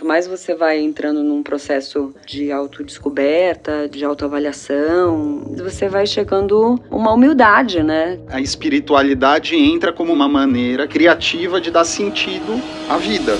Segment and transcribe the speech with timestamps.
[0.00, 7.12] quanto mais você vai entrando num processo de autodescoberta, de autoavaliação, você vai chegando uma
[7.12, 8.18] humildade, né?
[8.28, 12.58] A espiritualidade entra como uma maneira criativa de dar sentido
[12.88, 13.34] à vida.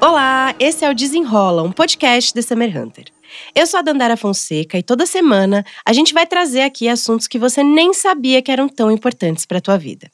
[0.00, 3.06] Olá, esse é o Desenrola, um podcast da Summer Hunter.
[3.54, 7.38] Eu sou a Dandara Fonseca e toda semana a gente vai trazer aqui assuntos que
[7.38, 10.10] você nem sabia que eram tão importantes para a tua vida.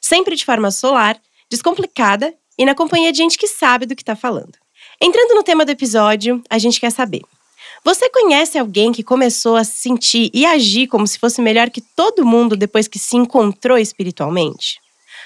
[0.00, 4.16] Sempre de forma solar, descomplicada e na companhia de gente que sabe do que está
[4.16, 4.52] falando.
[5.00, 7.22] Entrando no tema do episódio, a gente quer saber:
[7.84, 11.80] você conhece alguém que começou a se sentir e agir como se fosse melhor que
[11.80, 14.80] todo mundo depois que se encontrou espiritualmente?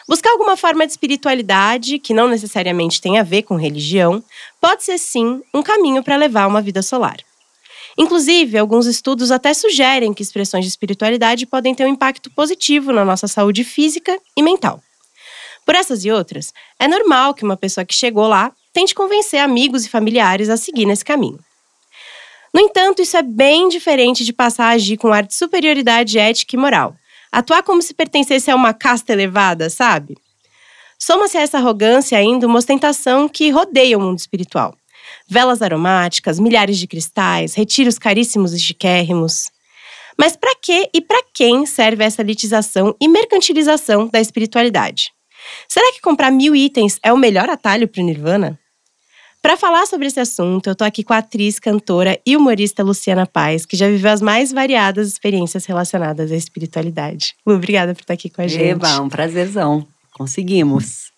[0.08, 4.24] Buscar alguma forma de espiritualidade, que não necessariamente tem a ver com religião,
[4.60, 7.18] pode ser sim um caminho para levar uma vida solar.
[7.98, 13.04] Inclusive, alguns estudos até sugerem que expressões de espiritualidade podem ter um impacto positivo na
[13.04, 14.80] nossa saúde física e mental.
[15.66, 19.84] Por essas e outras, é normal que uma pessoa que chegou lá tente convencer amigos
[19.84, 21.40] e familiares a seguir nesse caminho.
[22.54, 26.56] No entanto, isso é bem diferente de passar a agir com ar de superioridade ética
[26.56, 26.94] e moral,
[27.30, 30.16] Atuar como se pertencesse a uma casta elevada, sabe?
[30.98, 34.74] Soma-se a essa arrogância ainda uma ostentação que rodeia o mundo espiritual.
[35.28, 39.50] Velas aromáticas, milhares de cristais, retiros caríssimos e chiquérrimos.
[40.16, 45.12] Mas para que e para quem serve essa elitização e mercantilização da espiritualidade?
[45.68, 48.58] Será que comprar mil itens é o melhor atalho para o Nirvana?
[49.40, 53.24] Para falar sobre esse assunto, eu tô aqui com a atriz, cantora e humorista Luciana
[53.24, 57.34] Paz, que já viveu as mais variadas experiências relacionadas à espiritualidade.
[57.46, 58.62] Lu, obrigada por estar aqui com a gente.
[58.62, 59.86] Eba, um prazerzão.
[60.12, 61.12] Conseguimos.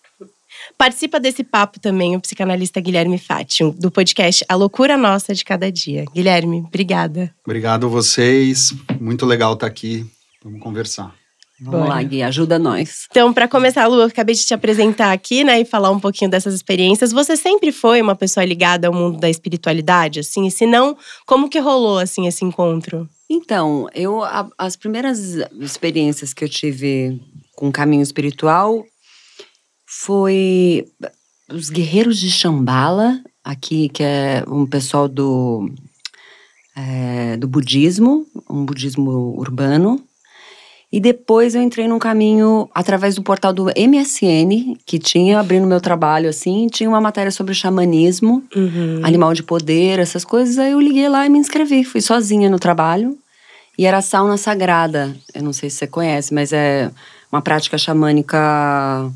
[0.81, 5.71] Participa desse papo também o psicanalista Guilherme Fátio, do podcast A Loucura Nossa de Cada
[5.71, 6.05] Dia.
[6.11, 7.31] Guilherme, obrigada.
[7.45, 8.73] Obrigado a vocês.
[8.99, 10.03] Muito legal estar aqui.
[10.43, 11.13] Vamos conversar.
[11.61, 13.05] Vamos lá, Gui, ajuda nós.
[13.11, 16.31] Então, para começar, Lu, eu acabei de te apresentar aqui, né, e falar um pouquinho
[16.31, 17.11] dessas experiências.
[17.11, 20.47] Você sempre foi uma pessoa ligada ao mundo da espiritualidade, assim?
[20.47, 20.97] E se não,
[21.27, 23.07] como que rolou, assim, esse encontro?
[23.29, 25.19] Então, eu, a, as primeiras
[25.59, 27.21] experiências que eu tive
[27.55, 28.83] com o caminho espiritual
[29.93, 30.85] foi
[31.51, 35.69] os guerreiros de Shambhala, aqui, que é um pessoal do,
[36.77, 40.01] é, do budismo, um budismo urbano,
[40.89, 45.81] e depois eu entrei num caminho através do portal do MSN, que tinha, abrindo meu
[45.81, 49.01] trabalho assim, tinha uma matéria sobre xamanismo, uhum.
[49.03, 50.57] animal de poder, essas coisas.
[50.57, 51.83] Aí eu liguei lá e me inscrevi.
[51.83, 53.17] Fui sozinha no trabalho.
[53.77, 55.15] E era sauna sagrada.
[55.33, 56.91] Eu não sei se você conhece, mas é
[57.31, 59.09] uma prática xamânica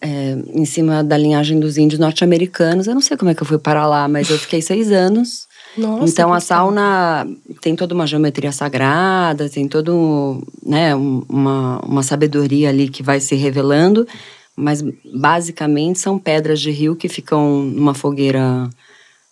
[0.00, 2.86] é, em cima da linhagem dos índios norte-americanos.
[2.86, 5.46] Eu não sei como é que eu fui para lá, mas eu fiquei seis anos.
[5.76, 7.26] Nossa, então a sauna
[7.60, 13.34] tem toda uma geometria sagrada, tem todo né, uma, uma sabedoria ali que vai se
[13.34, 14.06] revelando,
[14.54, 18.70] mas basicamente são pedras de rio que ficam numa fogueira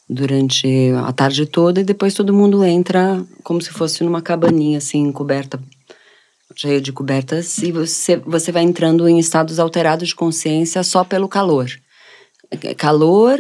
[0.09, 5.11] durante a tarde toda e depois todo mundo entra como se fosse numa cabaninha assim
[5.13, 5.61] coberta
[6.55, 11.29] cheia de cobertas e você você vai entrando em estados alterados de consciência só pelo
[11.29, 11.71] calor
[12.77, 13.39] calor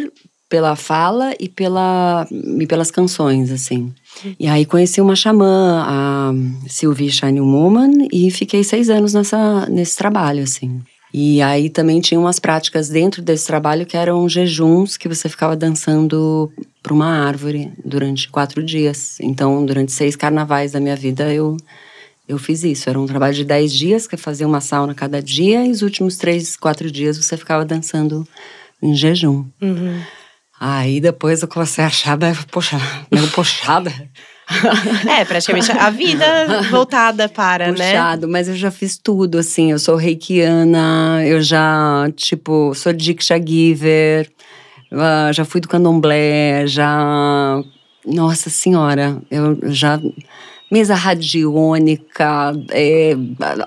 [0.52, 3.90] pela fala e, pela, e pelas canções, assim.
[4.38, 6.30] E aí conheci uma xamã, a
[6.68, 10.82] Sylvie Shine Woman, e fiquei seis anos nessa, nesse trabalho, assim.
[11.14, 15.56] E aí também tinha umas práticas dentro desse trabalho que eram jejuns que você ficava
[15.56, 16.52] dançando
[16.82, 19.18] para uma árvore durante quatro dias.
[19.20, 21.56] Então, durante seis carnavais da minha vida, eu,
[22.32, 22.88] eu fiz isso.
[22.88, 26.16] Era um trabalho de dez dias, que fazia uma sauna cada dia, e os últimos
[26.16, 28.26] três, quatro dias você ficava dançando
[28.82, 29.44] em jejum.
[29.60, 30.00] Uhum.
[30.58, 32.76] Aí depois eu comecei a achar, né, poxa,
[33.10, 33.92] meio puxada.
[35.18, 37.92] É, praticamente a vida voltada para, né?
[37.92, 38.32] Puxado, né?
[38.32, 39.70] mas eu já fiz tudo, assim.
[39.70, 44.30] Eu sou reikiana, eu já, tipo, sou Diksha Giver,
[44.92, 47.62] uh, já fui do candomblé, já.
[48.04, 49.98] Nossa Senhora, eu já
[50.72, 53.14] mesa radiônica, é,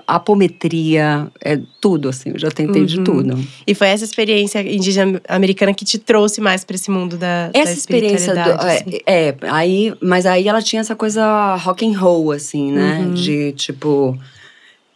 [0.08, 2.86] apometria, é tudo, assim, eu já tentei uhum.
[2.86, 3.38] de tudo.
[3.64, 7.66] E foi essa experiência indígena americana que te trouxe mais para esse mundo da Essa
[7.66, 8.98] da experiência do, é, assim.
[9.06, 12.98] é, é, aí, mas aí ela tinha essa coisa rock and roll, assim, né?
[12.98, 13.14] Uhum.
[13.14, 14.18] De tipo.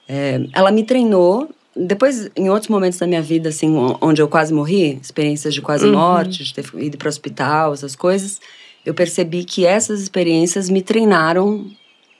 [0.09, 4.53] É, ela me treinou depois, em outros momentos da minha vida, assim, onde eu quase
[4.53, 5.93] morri, experiências de quase uhum.
[5.93, 8.41] morte, de ter ido para o hospital, essas coisas,
[8.85, 11.71] eu percebi que essas experiências me treinaram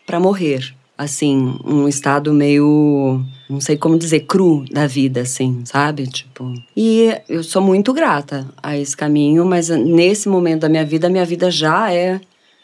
[0.07, 0.75] para morrer.
[0.97, 6.07] Assim, um estado meio, não sei como dizer, cru da vida, assim, sabe?
[6.07, 6.53] Tipo.
[6.77, 11.11] E eu sou muito grata a esse caminho, mas nesse momento da minha vida, a
[11.11, 12.21] minha vida já é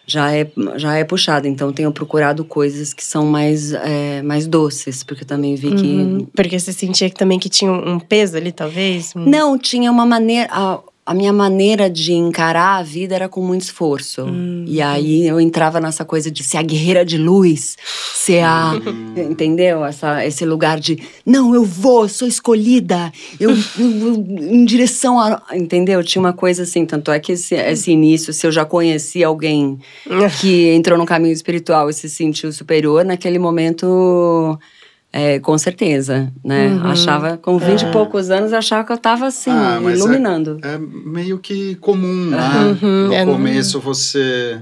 [0.06, 1.48] já é, já é puxado.
[1.48, 5.82] Então, tenho procurado coisas que são mais, é, mais doces, porque eu também vi que.
[5.82, 6.26] Uhum.
[6.34, 9.12] Porque você sentia que também que tinha um peso ali, talvez?
[9.14, 10.48] Não, tinha uma maneira.
[11.06, 14.25] A, minha maneira de encarar a vida era com muito esforço.
[14.25, 14.64] Hum.
[14.67, 17.76] E aí eu entrava nessa coisa de ser a guerreira de luz,
[18.14, 18.73] ser a.
[19.17, 19.85] entendeu?
[19.85, 20.99] Essa, esse lugar de.
[21.25, 25.41] Não, eu vou, sou escolhida, eu, eu- eu- em direção a.
[25.55, 26.03] Entendeu?
[26.03, 26.85] Tinha uma coisa assim.
[26.85, 29.79] Tanto é que esse, esse início, se eu já conhecia alguém
[30.41, 34.58] que entrou no caminho espiritual e se sentiu superior, naquele momento.
[35.18, 36.68] É, com certeza, né?
[36.68, 36.86] Uhum.
[36.90, 39.96] Achava, com 20 e poucos anos, eu achava que eu tava assim, Ah, mas é-
[40.02, 40.58] iluminando.
[40.62, 42.76] É meio que comum, né?
[42.82, 44.60] Uhum, no é, começo você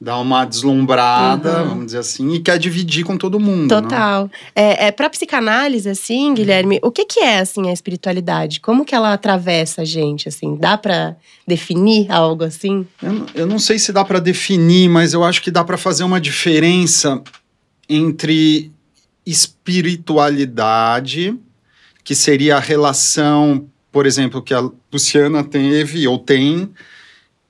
[0.00, 1.68] dá uma deslumbrada, Uhum.
[1.68, 3.72] vamos dizer assim, e quer dividir com todo mundo.
[3.72, 3.80] né?
[3.82, 4.28] Total.
[4.52, 8.58] É, é, pra psicanálise, assim, Guilherme, o que, que é, assim, a espiritualidade?
[8.58, 10.56] Como que ela atravessa a gente, assim?
[10.56, 11.14] Dá pra
[11.46, 12.84] definir algo assim?
[13.00, 15.76] Eu, não- eu não sei se dá para definir, mas eu acho que dá para
[15.78, 17.22] fazer uma diferença
[17.88, 18.71] entre
[19.24, 21.38] espiritualidade,
[22.04, 26.70] que seria a relação, por exemplo, que a Luciana teve ou tem,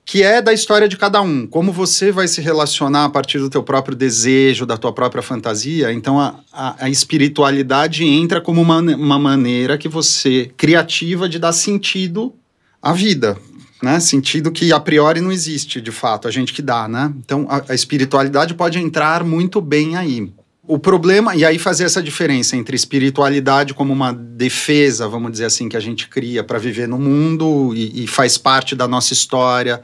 [0.05, 1.47] que é da história de cada um.
[1.47, 5.93] Como você vai se relacionar a partir do teu próprio desejo, da tua própria fantasia.
[5.93, 11.53] Então, a, a, a espiritualidade entra como uma, uma maneira que você, criativa, de dar
[11.53, 12.33] sentido
[12.81, 13.37] à vida,
[13.81, 13.99] né?
[13.99, 17.13] Sentido que a priori não existe, de fato, a gente que dá, né?
[17.17, 20.31] Então, a, a espiritualidade pode entrar muito bem aí.
[20.65, 25.67] O problema, e aí fazer essa diferença entre espiritualidade como uma defesa, vamos dizer assim,
[25.67, 29.81] que a gente cria para viver no mundo e, e faz parte da nossa história,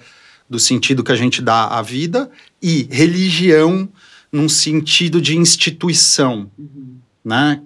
[0.49, 2.31] do sentido que a gente dá à vida,
[2.61, 3.89] e religião
[4.31, 6.49] num sentido de instituição,
[7.25, 7.61] né?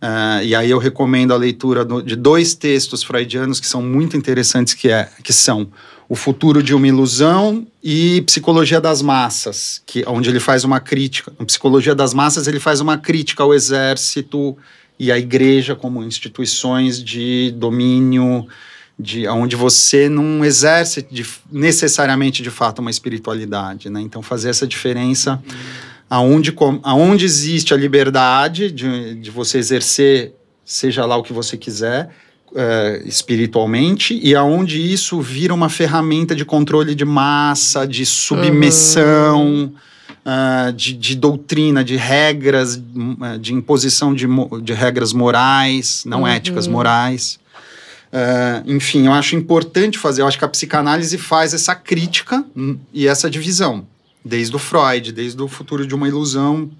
[0.00, 4.16] Ah, e aí eu recomendo a leitura do- de dois textos freudianos que são muito
[4.16, 5.68] interessantes, que, é, que são
[6.12, 11.32] O Futuro de uma Ilusão e Psicologia das Massas, que, onde ele faz uma crítica.
[11.38, 14.54] Na Psicologia das Massas ele faz uma crítica ao exército
[14.98, 18.46] e à igreja como instituições de domínio,
[18.98, 24.02] de onde você não exerce de- necessariamente de fato uma espiritualidade, né?
[24.02, 25.42] Então fazer essa diferença
[26.10, 32.10] aonde, aonde existe a liberdade de, de você exercer, seja lá o que você quiser,
[32.54, 39.72] eh, espiritualmente, e aonde isso vira uma ferramenta de controle de massa, de submissão,
[40.24, 44.26] ah, de, de doutrina, de regras, hum, eh, de imposição de,
[44.62, 46.28] de regras morais, não Uhum.
[46.28, 47.40] éticas, morais.
[48.12, 52.76] Eh, enfim, eu acho importante fazer, eu acho que a psicanálise faz essa crítica hum,
[52.92, 53.86] e essa divisão
[54.24, 56.70] desde o Freud, desde o futuro de uma ilusão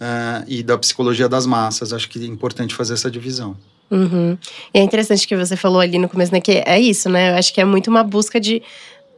[0.00, 1.92] ah, e da psicologia das massas.
[1.92, 3.56] Acho que é importante fazer essa divisão.
[3.90, 4.38] Uhum.
[4.72, 6.40] E é interessante que você falou ali no começo, né?
[6.40, 7.32] Que é isso, né?
[7.32, 8.62] Eu acho que é muito uma busca de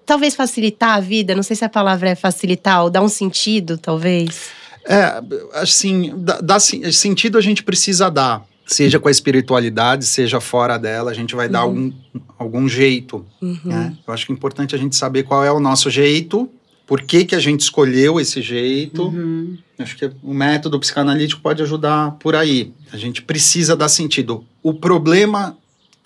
[0.07, 1.35] talvez facilitar a vida.
[1.35, 4.51] Não sei se a palavra é facilitar ou dar um sentido, talvez.
[4.85, 5.23] É,
[5.55, 8.45] assim, dá, dá sen- sentido a gente precisa dar.
[8.65, 11.93] Seja com a espiritualidade, seja fora dela, a gente vai dar algum,
[12.39, 13.27] algum jeito.
[13.41, 13.59] Uhum.
[13.65, 13.95] né?
[14.07, 16.49] Eu acho que é importante a gente saber qual é o nosso jeito,
[16.87, 19.05] por que, que a gente escolheu esse jeito.
[19.05, 19.59] Uhum.
[19.79, 22.73] Acho que o método psicanalítico pode ajudar por aí.
[22.93, 24.45] A gente precisa dar sentido.
[24.63, 25.57] O problema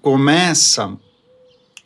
[0.00, 0.93] começa,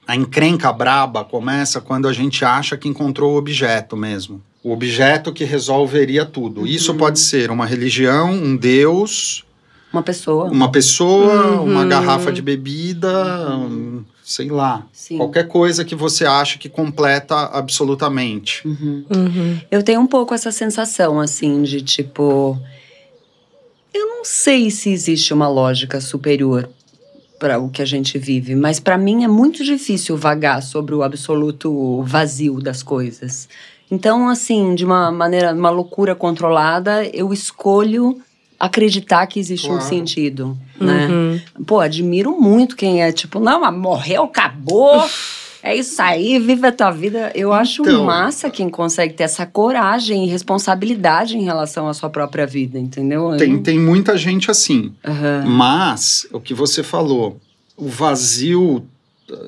[0.06, 4.40] a encrenca braba começa quando a gente acha que encontrou o objeto mesmo.
[4.62, 6.66] O objeto que resolveria tudo.
[6.66, 9.44] Isso pode ser uma religião, um deus,
[9.92, 10.44] Uma pessoa.
[10.50, 11.64] uma pessoa, Uhum.
[11.64, 14.86] uma garrafa de bebida, um, sei lá.
[14.92, 15.16] Sim.
[15.16, 18.60] Qualquer coisa que você acha que completa absolutamente.
[18.68, 19.04] Uhum.
[19.16, 19.58] Uhum.
[19.70, 22.56] Eu tenho um pouco essa sensação, assim, de tipo.
[23.92, 26.68] Eu não sei se existe uma lógica superior
[27.38, 31.02] para o que a gente vive, mas para mim é muito difícil vagar sobre o
[31.02, 33.48] absoluto vazio das coisas.
[33.90, 38.20] Então, assim, de uma maneira, uma loucura controlada, eu escolho
[38.58, 39.84] acreditar que existe um Claro.
[39.88, 41.08] sentido, né?
[41.08, 41.64] Uhum.
[41.64, 45.02] Pô, admiro muito quem é tipo, não, mas morreu, acabou.
[45.62, 47.30] É isso aí, vive a tua vida.
[47.34, 48.04] Eu acho Então.
[48.04, 53.32] massa quem consegue ter essa coragem e responsabilidade em relação à sua própria vida, entendeu?
[53.32, 54.92] Eu Tem, tem muita gente assim.
[55.04, 55.44] Aham.
[55.46, 57.38] Mas, o que você falou,
[57.76, 58.84] o vazio,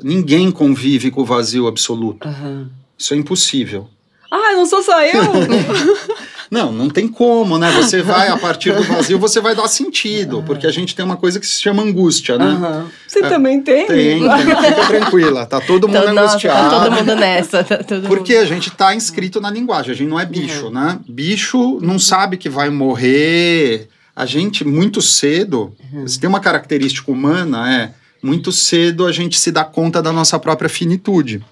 [0.03, 2.29] ninguém convive com o vazio absoluto.
[2.29, 2.71] Aham.
[2.99, 3.89] Isso é impossível.
[4.31, 5.23] Ah, não sou só eu?
[6.53, 7.71] Não, não tem como, né?
[7.73, 11.17] Você vai, a partir do vazio, você vai dar sentido, porque a gente tem uma
[11.17, 12.45] coisa que se chama angústia, né?
[12.45, 12.87] Aham.
[13.09, 13.29] Você É.
[13.31, 13.87] também tem?
[13.87, 16.71] Tem, tem, fica tranquila, tá todo mundo Então, nossa, angustiado.
[16.71, 17.65] tá todo mundo nessa.
[17.65, 18.43] Tá todo Porque mundo.
[18.43, 20.99] a gente tá inscrito na linguagem, a gente não é bicho, né?
[21.09, 23.89] Bicho não sabe que vai morrer.
[24.15, 25.73] A gente, muito cedo,
[26.07, 27.91] se tem uma característica humana, é
[28.23, 31.43] muito cedo a gente se dá conta da nossa própria finitude.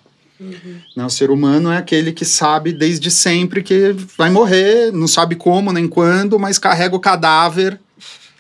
[0.97, 1.05] Né?
[1.05, 5.73] O ser humano é aquele que sabe desde sempre que vai morrer, não sabe como
[5.73, 7.79] nem quando, mas carrega o cadáver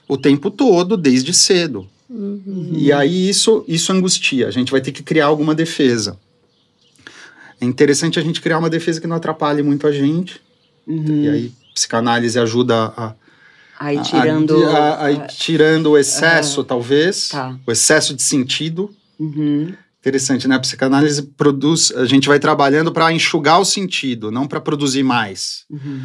[0.08, 1.86] o tempo todo, desde cedo.
[2.08, 2.72] Uhum.
[2.74, 4.48] E aí isso, isso angustia.
[4.48, 6.18] A gente vai ter que criar alguma defesa.
[7.60, 10.40] É interessante a gente criar uma defesa que não atrapalhe muito a gente.
[10.86, 11.24] Uhum.
[11.24, 13.14] E aí psicanálise ajuda a,
[13.78, 14.64] Aí a- tirando.
[14.66, 17.56] a, a- a ir tirando o excesso, talvez, Tá.
[17.66, 18.90] o excesso de sentido.
[19.18, 19.72] Uhum.
[20.00, 20.54] Interessante, né?
[20.56, 25.64] A psicanálise produz, a gente vai trabalhando para enxugar o sentido, não para produzir mais.
[25.68, 26.00] Uhum.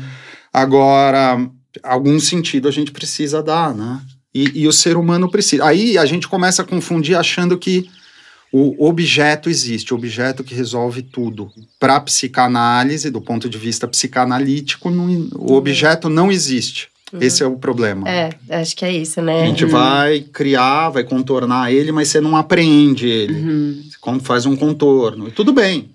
[0.52, 1.50] Agora,
[1.82, 4.02] algum sentido a gente precisa dar, né?
[4.34, 5.66] E, e o ser humano precisa.
[5.66, 7.90] Aí a gente começa a confundir achando que
[8.52, 11.50] o objeto existe, o objeto que resolve tudo.
[11.80, 16.90] Para a psicanálise, do ponto de vista psicanalítico, não- o objeto não existe.
[17.22, 18.08] Esse é o problema.
[18.10, 19.46] É, acho que é isso, A né?
[19.48, 23.34] gente vai criar, vai contornar ele, mas você não apreende ele.
[23.34, 23.84] Uhum.
[23.84, 25.28] Você faz um contorno.
[25.28, 25.90] E tudo bem,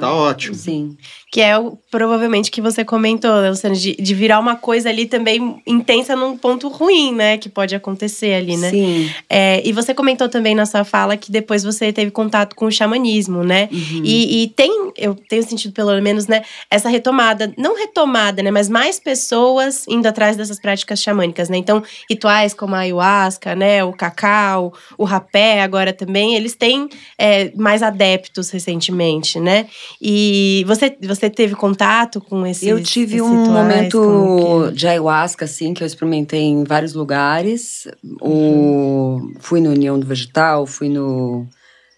[0.00, 0.54] tá ótimo.
[0.54, 0.96] Sim.
[1.36, 5.04] Que é o, provavelmente que você comentou, né, Luciano, de, de virar uma coisa ali
[5.04, 7.36] também intensa num ponto ruim, né?
[7.36, 8.70] Que pode acontecer ali, né?
[8.70, 9.10] Sim.
[9.28, 12.72] É, e você comentou também na sua fala que depois você teve contato com o
[12.72, 13.68] xamanismo, né?
[13.70, 14.00] Uhum.
[14.02, 18.70] E, e tem, eu tenho sentido pelo menos, né, essa retomada, não retomada, né, mas
[18.70, 21.58] mais pessoas indo atrás dessas práticas xamânicas, né?
[21.58, 26.88] Então, rituais como a ayahuasca, né, o cacau, o rapé agora também, eles têm
[27.18, 29.66] é, mais adeptos recentemente, né?
[30.00, 33.48] E você, você teve contato com esses Eu tive um rituais?
[33.48, 37.88] Momento que- de ayahuasca, assim, que eu experimentei em vários lugares.
[38.20, 39.32] O...
[39.40, 41.46] Fui no União do Vegetal, fui no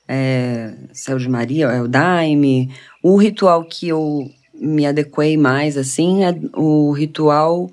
[0.07, 2.71] é, Céu de Maria, é o Daime.
[3.03, 7.71] O ritual que eu me adequei mais, assim, é o ritual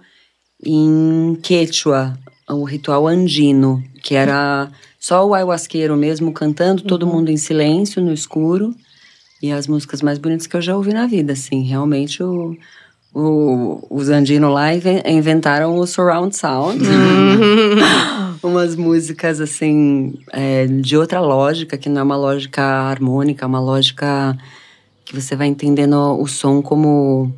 [0.63, 2.17] em Quechua,
[2.50, 4.69] o ritual andino, que era
[5.00, 8.74] só o ayahuasqueiro mesmo cantando, todo mundo em silêncio, no escuro.
[9.41, 11.63] E as músicas mais bonitas que eu já ouvi na vida, assim.
[11.63, 12.55] Realmente, o,
[13.13, 16.79] o, os andinos lá inven- inventaram o surround sound.
[18.41, 23.59] Umas músicas, assim, é, de outra lógica, que não é uma lógica harmônica, é uma
[23.59, 24.37] lógica
[25.03, 27.33] que você vai entendendo o som como...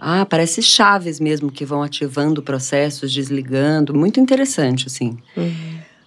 [0.00, 3.92] Ah, parece chaves mesmo, que vão ativando processos, desligando.
[3.92, 5.18] Muito interessante, assim.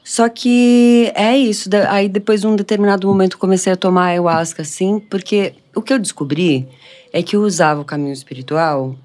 [0.03, 1.70] Só que é isso.
[1.89, 6.00] Aí depois de um determinado momento comecei a tomar ayahuasca, assim, porque o que eu
[6.00, 6.67] descobri
[7.13, 8.96] é que eu usava o caminho espiritual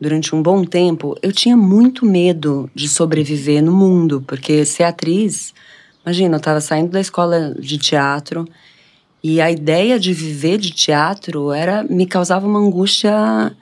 [0.00, 1.16] durante um bom tempo.
[1.22, 5.54] Eu tinha muito medo de sobreviver no mundo, porque ser atriz,
[6.04, 8.46] imagina, eu estava saindo da escola de teatro
[9.22, 13.56] e a ideia de viver de teatro era me causava uma angústia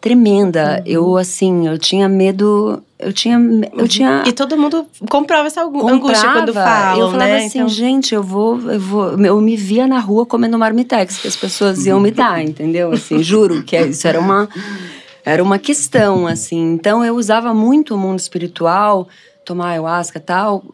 [0.00, 0.80] tremenda.
[0.86, 3.38] Eu assim, eu tinha medo, eu tinha
[3.76, 6.70] eu tinha E todo mundo comprova essa angu- angústia quando comprava.
[6.70, 7.38] falam, Eu falava né?
[7.46, 9.10] assim, Então- gente, eu vou, eu vou.
[9.24, 12.92] Eu me via na rua comendo marmitex que as pessoas iam me dar, entendeu?
[12.92, 14.48] Assim, juro que isso era uma.
[15.24, 16.72] Era uma questão, assim.
[16.72, 19.06] Então eu usava muito o mundo espiritual,
[19.44, 20.64] tomar ayahuasca e tal.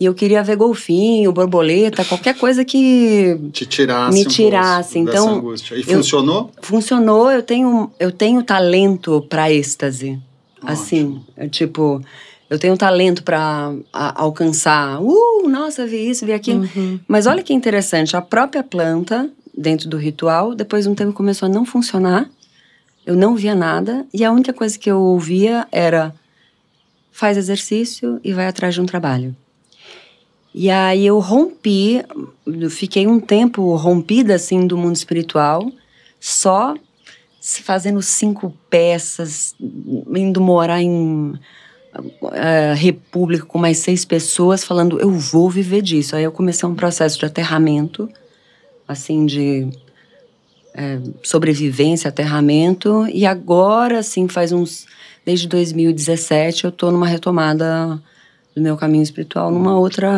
[0.00, 5.18] E eu queria ver golfinho, borboleta, qualquer coisa que Te tirasse Me um tirasse, dessa
[5.18, 5.74] então, angústia.
[5.76, 6.50] E eu- funcionou?
[6.62, 7.30] funcionou.
[7.30, 10.18] Eu tenho, eu tenho talento para êxtase.
[10.62, 12.02] Assim, eu, tipo,
[12.48, 15.00] eu tenho talento para alcançar.
[15.00, 16.68] Uh, nossa, vi isso, vi aquilo.
[16.74, 16.98] Uhum.
[17.06, 21.46] Mas olha que interessante, a própria planta, dentro do ritual, depois de um tempo começou
[21.46, 22.28] a não funcionar.
[23.06, 24.06] Eu não via nada.
[24.12, 26.14] E a única coisa que eu ouvia era:
[27.10, 29.34] faz exercício e vai atrás de um trabalho.
[30.52, 32.04] E aí eu rompi,
[32.44, 35.70] eu fiquei um tempo rompida assim do mundo espiritual,
[36.18, 36.74] só
[37.40, 41.32] fazendo cinco peças, indo morar em
[42.32, 46.14] eh, república com mais seis pessoas, falando eu vou viver disso.
[46.14, 48.08] Aí eu comecei um processo de aterramento,
[48.86, 49.68] assim de
[50.74, 54.86] eh, sobrevivência, aterramento, e agora, assim, faz uns
[55.24, 58.02] desde 2017 eu tô numa retomada
[58.54, 60.10] do meu caminho espiritual numa outra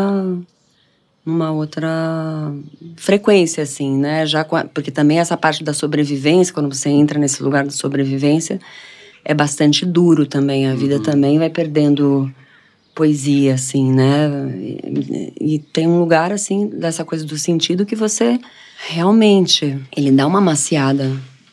[1.25, 2.53] numa outra
[2.97, 4.27] frequência assim né?
[4.27, 8.61] Já a- porque também essa parte da sobrevivência quando você entra nesse lugar da sobrevivência
[9.25, 12.33] é bastante duro também a vida também vai perdendo
[12.95, 14.29] poesia assim né?
[14.59, 18.39] E, e tem um lugar assim dessa coisa do sentido que você
[18.89, 21.11] realmente ele dá uma maciada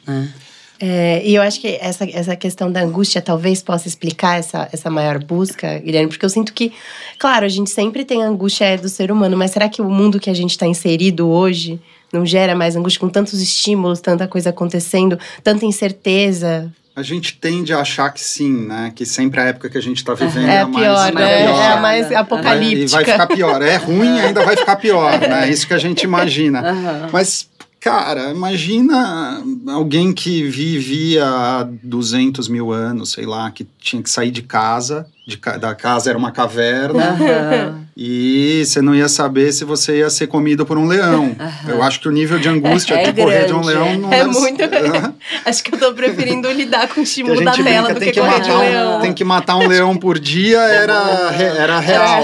[0.08, 0.34] né
[0.82, 4.90] É, e eu acho que essa, essa questão da angústia talvez possa explicar essa, essa
[4.90, 6.72] maior busca, Guilherme, porque eu sinto que,
[7.18, 10.20] claro, a gente sempre tem angústia é do ser humano, mas será que o mundo
[10.20, 11.82] que a gente está inserido hoje
[12.14, 16.72] não gera mais angústia com tantos estímulos, tanta coisa acontecendo, tanta incerteza?
[16.96, 18.92] A gente tende a achar que sim, né?
[18.94, 20.98] Que sempre a época que a gente está vivendo É é, a a mais, pior,
[21.08, 21.44] a né?
[21.44, 21.62] pior.
[21.62, 22.92] É a mais Vai- E apocalíptica.
[22.92, 23.62] vai ficar pior.
[23.62, 25.48] É ruim, ainda vai ficar pior, né?
[25.48, 26.60] É isso que a gente imagina.
[26.60, 27.10] Aham.
[27.14, 27.49] Mas
[27.80, 34.32] Cara, imagina alguém que vivia há 200 mil anos, sei lá, que tinha que sair
[34.32, 37.86] de casa, de, da casa era uma caverna, Aham.
[37.96, 41.36] e você não ia saber se você ia ser comido por um leão.
[41.40, 41.70] Aham.
[41.72, 44.12] Eu acho que o nível de angústia É de correr de um grande, leão não
[44.14, 44.60] é deve muito-
[45.46, 48.42] Acho que eu tô preferindo lidar com o estímulo da tela do que que, correr
[48.42, 49.02] de um um, leão.
[49.02, 52.24] tem que matar um leão por dia, era, re- era real.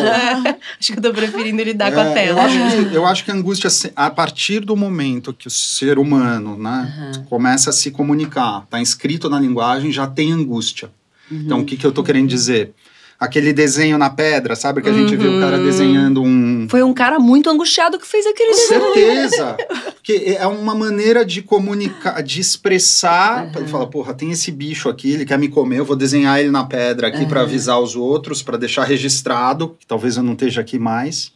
[0.80, 2.42] Acho que eu tô preferindo lidar com a É, tela.
[2.42, 2.58] Eu acho,
[2.90, 7.12] que, eu acho que a angústia, a partir do momento que o ser humano né,
[7.30, 10.90] começa a se comunicar, está inscrito na linguagem, já tem angústia.
[11.32, 12.72] Então, o que, que eu tô querendo dizer?
[13.18, 14.82] Aquele desenho na pedra, sabe?
[14.82, 15.64] Que a gente viu o cara Uhum.
[15.64, 16.68] desenhando um.
[16.70, 18.82] Foi um cara muito angustiado que fez aquele desenho.
[18.94, 19.58] Certeza!
[19.96, 23.50] Porque é uma maneira de comunicar, de expressar.
[23.56, 26.52] Ele fala, porra, tem esse bicho aqui, ele quer me comer, eu vou desenhar ele
[26.52, 27.48] na pedra aqui para Aham.
[27.50, 31.32] avisar os outros, para deixar registrado, que talvez eu não esteja aqui mais.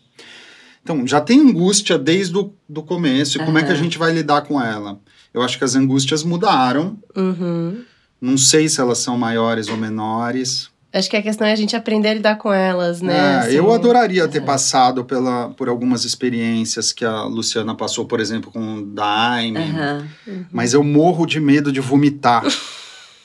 [0.84, 4.12] Então, já tem angústia desde o do começo, e como é que a gente vai
[4.12, 5.00] lidar com ela?
[5.34, 7.84] Eu acho que as angústias mudaram, Uhum.
[8.22, 10.70] não sei se elas são maiores ou menores.
[10.92, 13.16] Acho que a questão é a gente aprender a lidar com elas, né?
[13.16, 13.56] É, assim.
[13.56, 18.78] Eu adoraria ter passado pela, por algumas experiências que a Luciana passou, por exemplo, com
[18.78, 20.08] o Daime, Aham.
[20.52, 22.44] mas eu morro de medo de vomitar.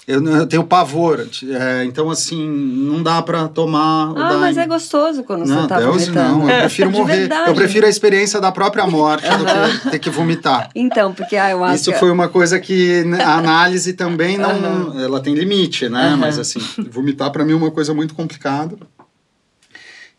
[0.07, 1.27] eu, eu tenho pavor.
[1.51, 5.79] é, então, assim, não dá pra tomar Ah, mas é gostoso quando Não, você tá
[5.79, 6.39] Deus vomitando.
[6.39, 6.51] não.
[6.51, 7.17] Eu prefiro De morrer.
[7.21, 7.49] verdade.
[7.51, 10.69] Eu prefiro a experiência da própria morte do que ter que vomitar.
[10.75, 11.77] Então, porque a ayahuasca...
[11.91, 14.51] Isso foi uma coisa que a análise também não.
[14.51, 15.03] Aham.
[15.03, 16.09] Ela tem limite, né?
[16.09, 16.17] Aham.
[16.19, 18.77] Mas assim, vomitar pra mim é uma coisa muito complicada.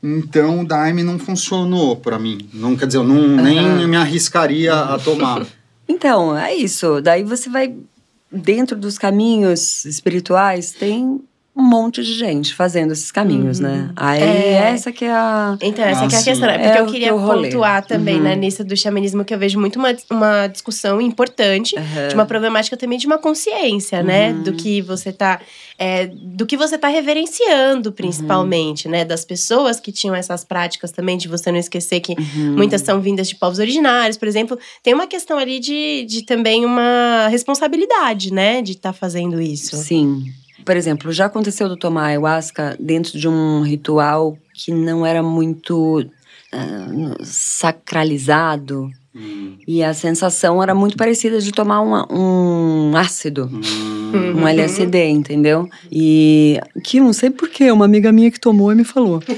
[0.03, 2.47] Então, o Daime não funcionou pra mim.
[2.53, 3.87] Não, quer dizer, eu não, nem Aham.
[3.87, 5.45] me arriscaria a tomar.
[5.87, 7.01] Então, é isso.
[7.01, 7.73] Daí você vai...
[8.35, 11.21] Dentro dos caminhos espirituais, tem
[11.57, 13.89] um monte de gente fazendo esses caminhos, né?
[13.95, 14.53] Aí, É.
[14.73, 15.57] essa que é a...
[15.61, 16.49] Então, essa Ah, que é a questão.
[16.49, 18.23] É É porque eu o queria que eu pontuar também, Uhum.
[18.23, 22.07] né, nisso do xamanismo, que eu vejo muito uma, uma discussão importante Aham.
[22.09, 24.31] de uma problemática também de uma consciência, né?
[24.33, 24.43] Uhum.
[24.43, 25.39] Do que você tá.
[25.77, 29.03] é, do que você tá reverenciando, principalmente, né?
[29.03, 32.55] Das pessoas que tinham essas práticas também, de você não esquecer que Uhum.
[32.55, 34.57] muitas são vindas de povos originários, por exemplo.
[34.81, 38.61] Tem uma questão ali de, de também uma responsabilidade, né?
[38.61, 39.75] De estar fazendo isso.
[39.77, 40.31] Sim.
[40.65, 46.03] Por exemplo, já aconteceu do tomar ayahuasca dentro de um ritual que não era muito
[46.51, 48.89] ah, sacralizado.
[49.15, 54.33] Hum, E a sensação era muito parecida de tomar uma- um ácido, hum.
[54.41, 55.67] um LSD, entendeu?
[55.91, 59.21] E que não sei porquê, uma amiga minha que tomou e me falou.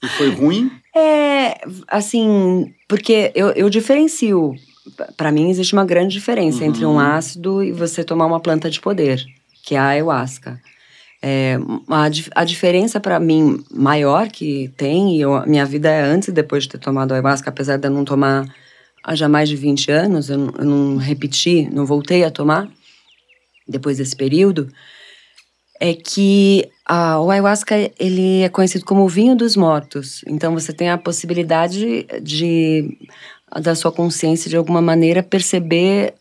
[0.00, 0.70] E foi ruim?
[0.94, 4.54] É, assim, porque eu, eu diferencio.
[5.16, 6.98] Para mim, existe uma grande diferença entre um Uhum.
[7.00, 9.24] ácido e você tomar uma planta de poder,
[9.64, 10.60] que é a ayahuasca.
[11.20, 16.28] É, a, a diferença para mim maior que tem, e eu, minha vida é antes
[16.28, 18.46] e depois de ter tomado ayahuasca, apesar de eu não tomar
[19.04, 22.68] há já mais de 20 anos, eu eu não repeti, não voltei a tomar
[23.68, 24.68] depois desse período,
[25.80, 30.24] é que a, o ayahuasca ele é conhecido como o vinho dos mortos.
[30.26, 32.98] Então você tem a possibilidade de
[33.62, 36.14] da sua consciência de alguma maneira perceber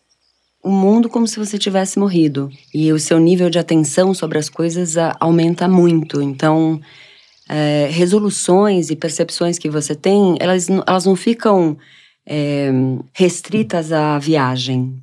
[0.64, 4.50] o mundo como se você tivesse morrido e o seu nível de atenção sobre as
[4.50, 6.22] coisas a, aumenta muito.
[6.22, 6.82] Então
[7.48, 11.78] é, resoluções e percepções que você tem, elas, elas não ficam
[12.26, 12.72] é,
[13.14, 15.02] restritas à viagem.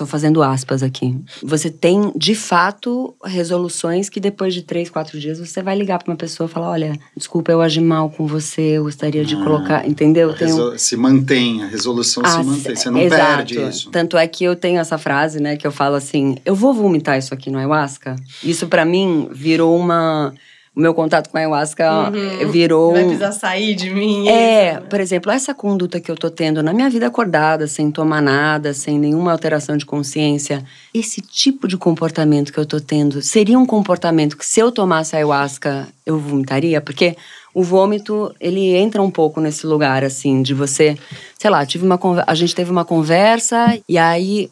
[0.00, 1.14] Estou fazendo aspas aqui.
[1.42, 6.10] Você tem, de fato, resoluções que depois de três, quatro dias você vai ligar para
[6.10, 9.44] uma pessoa e falar: olha, desculpa, eu agi mal com você, eu gostaria de Ah,
[9.44, 9.86] colocar.
[9.86, 10.32] Entendeu?
[10.78, 12.74] Se mantém, a resolução se Ah, mantém.
[12.74, 13.36] Você não exato.
[13.36, 13.90] perde isso.
[13.90, 17.18] Tanto é que eu tenho essa frase, né, que eu falo assim: eu vou vomitar
[17.18, 18.16] isso aqui no ayahuasca.
[18.42, 20.32] Isso pra mim virou uma.
[20.74, 22.48] O meu contato com a ayahuasca Uhum.
[22.50, 22.92] virou.
[22.92, 24.28] Vai precisar sair de mim.
[24.28, 24.82] É, isso.
[24.82, 28.72] por exemplo, essa conduta que eu tô tendo na minha vida acordada, sem tomar nada,
[28.72, 33.66] sem nenhuma alteração de consciência, esse tipo de comportamento que eu tô tendo seria um
[33.66, 36.80] comportamento que se eu tomasse ayahuasca eu vomitaria?
[36.80, 37.16] Porque
[37.52, 40.96] o vômito, ele entra um pouco nesse lugar assim de você,
[41.36, 44.48] sei lá, tive uma a gente teve uma conversa e aí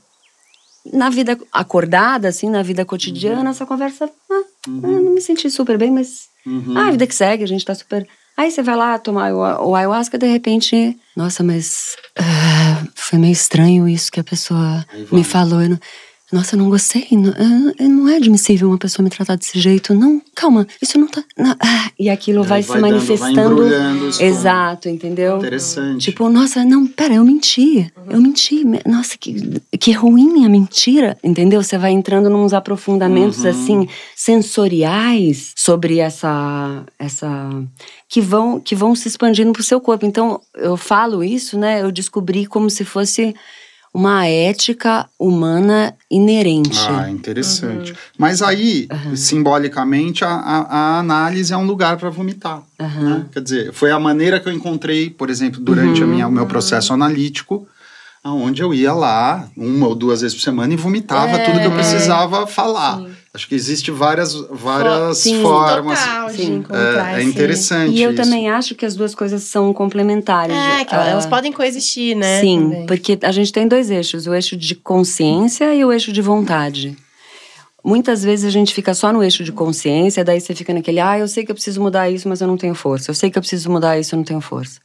[0.92, 5.78] na vida acordada assim, na vida cotidiana, essa conversa, ah, eu não me senti super
[5.78, 6.76] bem, mas Uhum.
[6.76, 8.06] ah, a vida que segue, a gente tá super.
[8.36, 10.96] Aí você vai lá tomar o, o ayahuasca, de repente.
[11.16, 11.96] Nossa, mas.
[12.18, 15.60] ah, foi meio estranho isso que a pessoa me falou.
[15.62, 15.78] eu não-
[16.30, 17.06] Nossa, eu não gostei.
[17.12, 19.94] Não, ah, não é admissível uma pessoa me tratar desse jeito.
[19.94, 21.24] Não, calma, isso não tá.
[21.36, 21.56] Não.
[21.58, 23.68] Ah, e aquilo vai, vai, se dando, manifestando.
[23.68, 25.38] Vai Exato, entendeu?
[25.38, 26.04] Interessante.
[26.04, 27.90] Tipo, nossa, não, pera, eu menti.
[27.96, 28.10] Uhum.
[28.10, 28.62] Eu menti.
[28.86, 31.62] Nossa, que, que ruim a mentira, entendeu?
[31.62, 33.50] Você vai entrando nos aprofundamentos uhum.
[33.50, 36.84] assim, sensoriais sobre essa.
[36.98, 37.50] essa
[38.06, 40.04] que vão, que vão se expandindo pro seu corpo.
[40.04, 41.82] Então, eu falo isso, né?
[41.82, 43.34] Eu descobri como se fosse
[43.92, 46.78] uma ética humana inerente.
[46.88, 47.92] Ah, interessante.
[47.92, 47.96] Uhum.
[48.18, 49.16] Mas aí, uhum.
[49.16, 52.62] simbolicamente, a, a, análise é um lugar para vomitar.
[52.78, 53.02] Uhum.
[53.02, 53.26] Né?
[53.32, 56.92] Quer dizer, foi a maneira que eu encontrei, por exemplo, durante minha, o meu processo
[56.92, 57.66] analítico,
[58.24, 61.66] onde eu ia lá uma ou duas vezes por semana e vomitava é, tudo que
[61.66, 62.98] eu precisava falar.
[62.98, 63.07] Sim.
[63.38, 66.00] Acho que existe várias, várias sim, formas.
[66.00, 66.64] Total sim.
[67.14, 67.94] é, é interessante.
[67.94, 68.20] E eu isso.
[68.20, 70.56] também acho que as duas coisas são complementares.
[70.56, 72.40] É, que elas uh, podem coexistir, né?
[72.40, 72.86] Sim, também.
[72.86, 76.96] porque a gente tem dois eixos: o eixo de consciência e o eixo de vontade.
[77.84, 81.16] Muitas vezes a gente fica só no eixo de consciência, daí você fica naquele, ah,
[81.16, 83.12] eu sei que eu preciso mudar isso, mas eu não tenho força.
[83.12, 84.80] Eu sei que eu preciso mudar isso, eu não tenho força.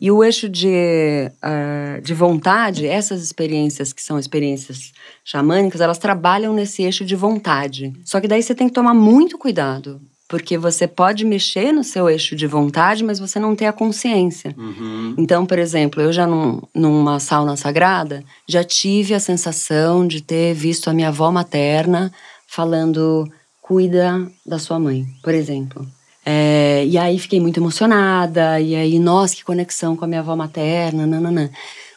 [0.00, 4.92] E o eixo de, uh, de vontade, essas experiências que são experiências
[5.26, 7.92] xamânicas, elas trabalham nesse eixo de vontade.
[8.04, 12.08] Só que daí você tem que tomar muito cuidado, porque você pode mexer no seu
[12.08, 14.54] eixo de vontade, mas você não tem a consciência.
[14.56, 15.16] Uhum.
[15.18, 20.54] Então, por exemplo, eu já num, numa sauna sagrada, já tive a sensação de ter
[20.54, 22.12] visto a minha avó materna
[22.46, 23.28] falando
[23.60, 25.84] cuida da sua mãe, por exemplo.
[26.24, 30.36] É, e aí fiquei muito emocionada, e aí, nossa, que conexão com a minha avó
[30.36, 31.50] materna, nananã.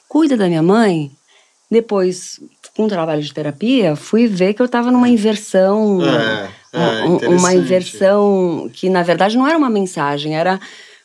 [0.08, 1.12] Cuida da minha mãe.
[1.70, 2.40] Depois,
[2.80, 6.00] com o trabalho de terapia, fui ver que eu estava numa inversão.
[6.02, 10.58] É, é, uma inversão que, na verdade, não era uma mensagem, era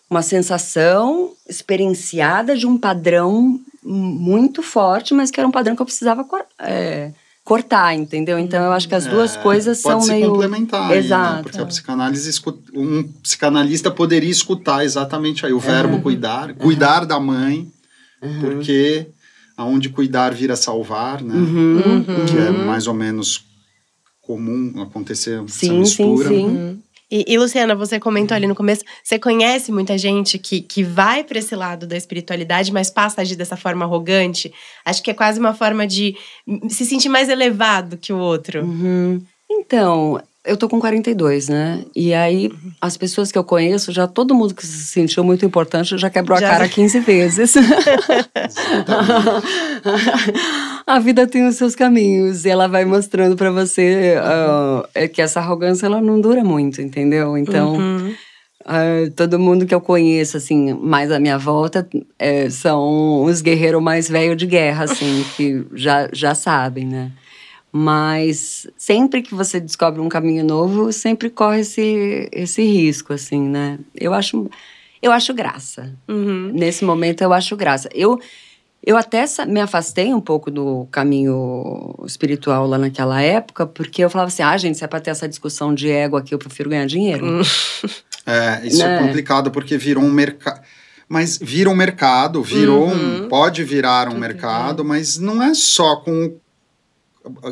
[0.08, 5.86] uma sensação experienciada de um padrão muito forte, mas que era um padrão que eu
[5.86, 6.24] precisava
[6.60, 7.10] é,
[7.42, 8.38] cortar, entendeu?
[8.38, 10.06] Então eu acho que as duas é, coisas são meio.
[10.06, 11.34] Pode se complementar, Exato.
[11.34, 11.42] Né?
[11.42, 12.40] porque a psicanálise
[12.72, 16.02] um psicanalista poderia escutar exatamente aí o verbo uhum.
[16.02, 17.08] cuidar, cuidar uhum.
[17.08, 17.68] da mãe,
[18.22, 18.40] uhum.
[18.42, 19.08] porque
[19.56, 21.34] aonde cuidar vira salvar, né?
[21.34, 22.04] Uhum.
[22.26, 23.44] Que é mais ou menos
[24.20, 26.28] comum acontecer sim, essa mistura.
[26.28, 26.46] Sim, sim.
[26.46, 26.78] Uhum.
[27.10, 31.22] E, e, Luciana, você comentou ali no começo, você conhece muita gente que, que vai
[31.22, 34.52] para esse lado da espiritualidade, mas passa a agir dessa forma arrogante.
[34.84, 36.16] Acho que é quase uma forma de
[36.68, 38.64] se sentir mais elevado que o outro.
[38.64, 39.22] Uhum.
[39.48, 41.84] Então, eu tô com 42, né?
[41.96, 45.96] E aí, as pessoas que eu conheço, já todo mundo que se sentiu muito importante
[45.96, 46.48] já quebrou já...
[46.48, 47.54] a cara 15 vezes.
[50.86, 55.40] a vida tem os seus caminhos e ela vai mostrando para você uh, que essa
[55.40, 57.38] arrogância ela não dura muito, entendeu?
[57.38, 58.14] Então, uhum.
[58.66, 63.82] uh, todo mundo que eu conheço, assim, mais à minha volta, é, são os guerreiros
[63.82, 67.12] mais velhos de guerra, assim, que já, já sabem, né?
[67.76, 73.80] Mas sempre que você descobre um caminho novo, sempre corre esse, esse risco, assim, né?
[73.96, 74.48] Eu acho,
[75.02, 75.92] eu acho graça.
[76.06, 76.52] Uhum.
[76.54, 77.88] Nesse momento, eu acho graça.
[77.92, 78.20] Eu,
[78.80, 84.28] eu até me afastei um pouco do caminho espiritual lá naquela época, porque eu falava
[84.28, 86.86] assim: ah, gente, se é pra ter essa discussão de ego aqui, eu prefiro ganhar
[86.86, 87.26] dinheiro.
[87.26, 87.42] Uhum.
[88.26, 88.96] É, isso é né?
[88.96, 90.62] é complicado porque virou um mercado
[91.06, 93.24] mas vira um mercado, virou uhum.
[93.24, 96.34] um, pode virar um mercado, mas não é só com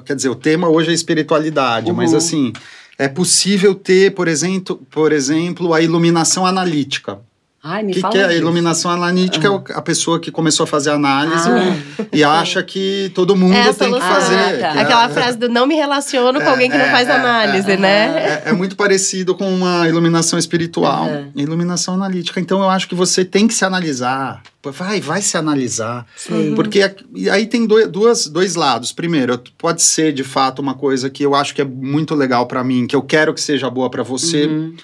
[0.04, 1.96] quer dizer, o tema hoje é espiritualidade, uhum.
[1.96, 2.52] mas assim,
[2.98, 7.20] é possível ter, por exemplo, por exemplo, a iluminação analítica.
[7.64, 9.48] Ai, me que, fala que é a iluminação analítica?
[9.48, 9.62] Uhum.
[9.68, 12.06] É a pessoa que começou a fazer análise ah.
[12.12, 14.34] e acha que todo mundo é tem que fazer.
[14.34, 14.72] Ah, tá.
[14.72, 17.12] que Aquela é, frase do não me relaciono com alguém que não é, faz é,
[17.12, 18.42] análise, é, né?
[18.46, 22.40] É, muito parecido com uma iluminação espiritual, iluminação analítica.
[22.40, 24.42] Então eu acho que você tem que se analisar.
[24.64, 26.04] Vai, vai se analisar.
[26.16, 26.54] Sim.
[26.56, 26.80] Porque
[27.30, 28.90] aí tem dois, duas, dois lados.
[28.90, 32.64] Primeiro, pode ser de fato uma coisa que eu acho que é muito legal para
[32.64, 34.46] mim, que eu quero que seja boa para você.
[34.46, 34.74] Uhum.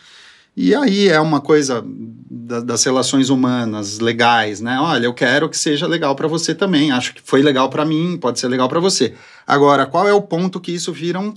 [0.60, 4.76] E aí é uma coisa da, das relações humanas legais, né?
[4.80, 6.90] Olha, eu quero que seja legal para você também.
[6.90, 9.14] Acho que foi legal para mim, pode ser legal para você.
[9.46, 11.32] Agora, qual é o ponto que isso vira um,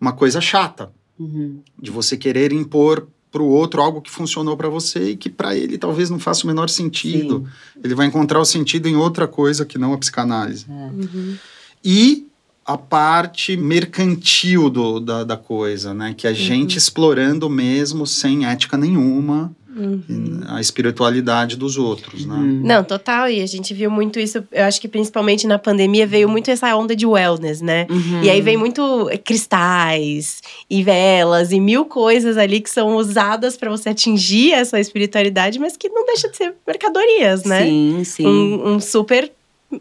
[0.00, 0.90] uma coisa chata?
[1.16, 1.60] Uhum.
[1.80, 5.54] De você querer impor para o outro algo que funcionou para você e que para
[5.54, 7.44] ele talvez não faça o menor sentido.
[7.72, 7.80] Sim.
[7.84, 10.66] Ele vai encontrar o sentido em outra coisa que não a psicanálise.
[10.68, 10.72] É.
[10.72, 11.36] Uhum.
[11.84, 12.26] E
[12.64, 16.14] a parte mercantil do, da, da coisa, né?
[16.16, 16.38] Que é a uhum.
[16.38, 19.54] gente explorando mesmo sem ética nenhuma.
[19.76, 20.42] Uhum.
[20.46, 22.36] a espiritualidade dos outros, né?
[22.36, 22.60] Uhum.
[22.62, 23.28] Não, total.
[23.28, 24.44] E a gente viu muito isso.
[24.52, 27.88] Eu acho que principalmente na pandemia veio muito essa onda de wellness, né?
[27.90, 28.22] Uhum.
[28.22, 33.68] E aí vem muito cristais e velas e mil coisas ali que são usadas para
[33.68, 37.64] você atingir essa espiritualidade, mas que não deixa de ser mercadorias, né?
[37.64, 38.26] Sim, sim.
[38.26, 39.28] Um, um super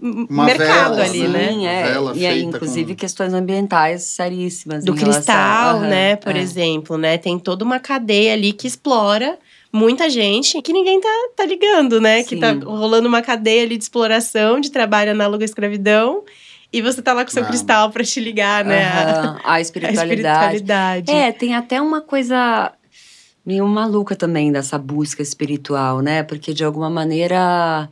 [0.01, 1.47] Uma mercado vela, ali, assim, né?
[1.49, 1.84] Sim, é.
[1.84, 4.84] Vela e aí, inclusive, com- questões ambientais seríssimas.
[4.84, 6.39] Do relação- cristal, Aham, né, por é.
[6.39, 7.17] exemplo, né?
[7.17, 9.38] Tem toda uma cadeia ali que explora
[9.71, 12.23] muita gente que ninguém tá, tá ligando, né?
[12.23, 12.60] Que tá Sim.
[12.60, 16.23] rolando uma cadeia ali de exploração, de trabalho análogo à escravidão.
[16.71, 17.47] E você tá lá com seu Ah.
[17.47, 18.84] cristal pra te ligar, né?
[18.86, 20.56] a- Aham, A A espiritualidade.
[20.56, 21.12] espiritualidade.
[21.12, 22.71] É, tem até uma coisa
[23.45, 26.23] meio maluca também dessa busca espiritual, né?
[26.23, 27.89] Porque de alguma maneira.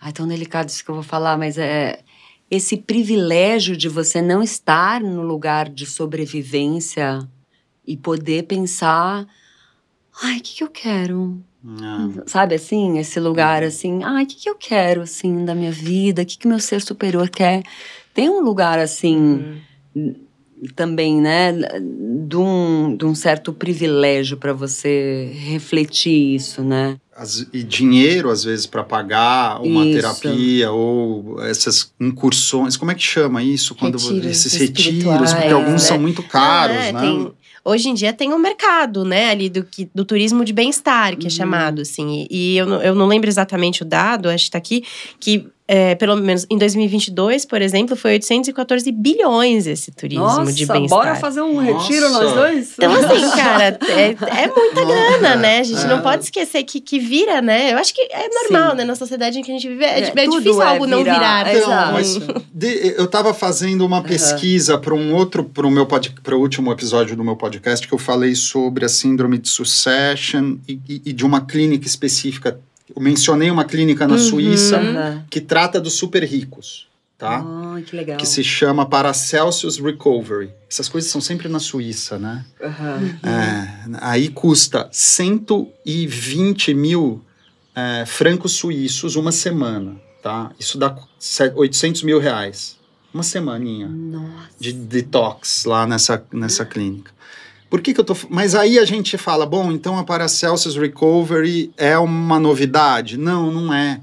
[0.00, 2.00] Ai, tão delicado isso que eu vou falar, mas é.
[2.48, 7.26] Esse privilégio de você não estar no lugar de sobrevivência
[7.84, 9.26] e poder pensar.
[10.22, 11.42] Ai, o que, que eu quero?
[11.82, 15.72] Ah, Sabe assim, esse lugar assim, ai, o que, que eu quero assim da minha
[15.72, 16.22] vida?
[16.22, 17.64] O que, que meu ser superior quer?
[18.14, 19.60] Tem um lugar assim
[19.94, 20.14] Hum.
[20.74, 21.52] Também, né,
[22.26, 26.96] de um, de um certo privilégio para você refletir isso, né?
[27.18, 29.94] as- e dinheiro, às vezes, para pagar uma Isso.
[29.94, 32.76] terapia ou essas incursões.
[32.76, 33.74] Como é que chama isso?
[33.74, 35.78] Quando Retiros esses retiros, porque alguns né?
[35.78, 37.00] são muito caros, É, né?
[37.00, 37.32] tem-
[37.64, 41.26] hoje em dia tem um mercado, né, ali do, que- do turismo de bem-estar, que
[41.26, 41.36] é Uhum.
[41.36, 42.26] chamado, assim.
[42.30, 44.84] E, e eu, não- eu não lembro exatamente o dado, acho que tá aqui,
[45.18, 51.18] que é, pelo menos em 2022, por exemplo, foi 814 bilhões esse turismo de bem-estar.
[51.20, 52.72] fazer um retiro nós dois?
[52.78, 55.58] Então, assim, cara, é, é muita grana, né?
[55.58, 55.86] A gente É.
[55.88, 57.72] não pode esquecer que, que vira, né?
[57.72, 58.76] Eu acho que é normal, Sim.
[58.76, 58.84] né?
[58.84, 61.02] Na sociedade em que a gente vive, é, É, é tudo difícil é algo não
[61.02, 61.48] virar, virar.
[61.54, 62.18] é, Então, mas
[62.54, 66.70] de- eu estava fazendo uma pesquisa para um outro, para o meu para o último
[66.72, 71.12] episódio do meu podcast que eu falei sobre a síndrome de Succession e, e- e
[71.12, 72.58] de uma clínica específica.
[72.94, 74.20] Eu mencionei uma clínica na Uhum.
[74.20, 76.86] Suíça que trata dos super ricos,
[77.18, 77.44] tá?
[77.74, 78.16] Ai, que legal.
[78.16, 80.50] Que se chama Paracelsus Recovery.
[80.70, 82.44] Essas coisas são sempre na Suíça, né?
[82.62, 83.18] Aham.
[83.24, 84.88] É, aí custa
[85.84, 87.22] 120 mil
[87.74, 90.50] é, francos suíços uma semana, tá?
[90.58, 92.76] Isso dá se- 800 mil reais.
[93.12, 94.48] Uma semaninha Nossa.
[94.60, 97.10] de detox lá nessa, nessa clínica.
[97.68, 98.16] Por que, que eu tô.
[98.30, 103.16] Mas aí a gente fala, bom, então a Paracelsus Recovery é uma novidade?
[103.16, 104.00] Não, não é.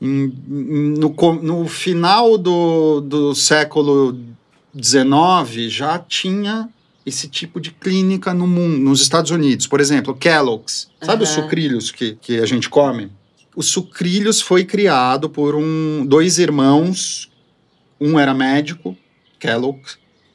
[0.00, 4.18] Em- no, no final do, do século
[4.80, 6.68] XIX já tinha
[7.04, 9.66] esse tipo de clínica no mundo, nos Estados Unidos.
[9.66, 10.88] Por exemplo, Kellogg's.
[11.02, 11.42] Sabe os Aham.
[11.42, 13.10] sucrilhos que, que a gente come?
[13.56, 17.30] O sucrilhos foi criado por um, dois irmãos.
[18.00, 18.96] Um era médico,
[19.40, 19.80] Kellogg,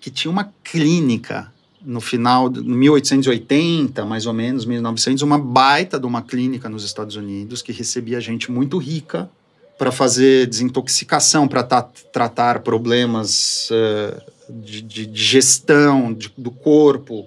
[0.02, 1.53] que tinha uma clínica
[1.86, 7.16] no final de 1880, mais ou menos, 1900, uma baita de uma clínica nos Estados
[7.16, 9.30] Unidos que recebia gente muito rica
[9.78, 17.26] para fazer desintoxicação, para tratar problemas eh, de, de- de gestão de- do corpo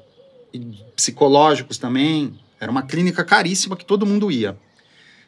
[0.55, 0.61] e
[0.95, 2.33] psicológicos também.
[2.61, 4.57] Era uma clínica caríssima que todo mundo ia.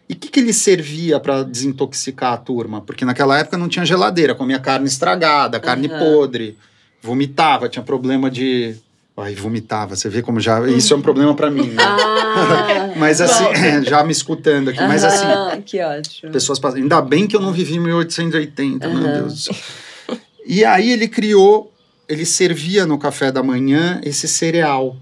[0.09, 2.81] E o que, que ele servia para desintoxicar a turma?
[2.81, 5.99] Porque naquela época não tinha geladeira, comia carne estragada, carne Aham.
[5.99, 6.57] podre,
[7.03, 8.75] vomitava, tinha problema de.
[9.21, 10.65] Ai, vomitava, você vê como já.
[10.69, 11.83] Isso é um problema para mim, né?
[11.83, 13.45] Ah, Mas assim,
[13.85, 16.33] já me escutando aqui, mas assim, que ótimo.
[16.33, 16.81] pessoas passam.
[16.81, 19.03] Ainda bem que eu não vivi em 1880, meu.
[19.03, 20.19] Deus do céu.
[20.47, 21.73] E aí ele criou,
[22.09, 24.97] ele servia no café da manhã esse cereal.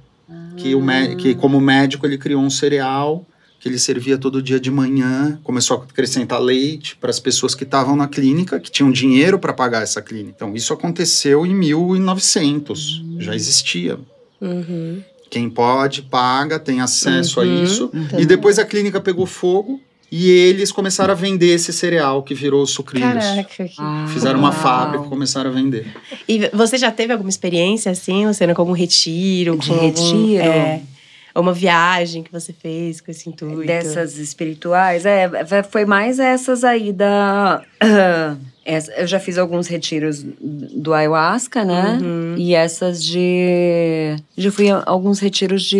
[0.57, 0.83] Que, o
[1.19, 3.25] que como médico ele criou um cereal
[3.67, 7.65] que ele servia todo dia de manhã, começou a acrescentar leite para as pessoas que
[7.65, 10.33] estavam na clínica, que tinham dinheiro para pagar essa clínica.
[10.37, 13.99] Então isso aconteceu em 1900, já existia.
[14.41, 15.03] Uhum.
[15.29, 17.61] Quem pode, paga, tem acesso Uhum.
[17.61, 17.91] a isso.
[17.93, 18.21] Uhum.
[18.21, 19.81] E depois a clínica pegou fogo
[20.13, 23.13] e eles começaram a vender esse cereal que virou o sucrilhos.
[23.25, 23.65] Caraca.
[23.67, 24.59] que- Ah, Fizeram uma uau.
[24.61, 25.87] fábrica e começaram a vender.
[26.29, 29.59] E você já teve alguma experiência assim, Luciana, com algum retiro?
[29.59, 30.43] De com algum- retiro?
[30.45, 30.96] é, ou
[31.41, 33.67] uma viagem que você fez com esse intuito?
[33.67, 37.63] Dessas espirituais, é, vai- foi mais essas aí da.
[38.97, 41.99] eu já fiz alguns retiros do ayahuasca, né?
[42.03, 42.35] Uhum.
[42.37, 44.17] E essas de.
[44.37, 45.79] Já fui a alguns retiros de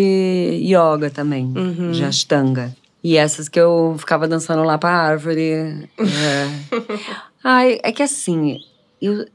[0.63, 1.91] yoga também, Uhum.
[1.91, 2.75] de ashtanga.
[3.03, 5.43] E essas que eu ficava dançando lá pra árvore.
[5.51, 5.87] É.
[7.43, 8.59] Ai, é que assim,
[9.01, 9.25] eu,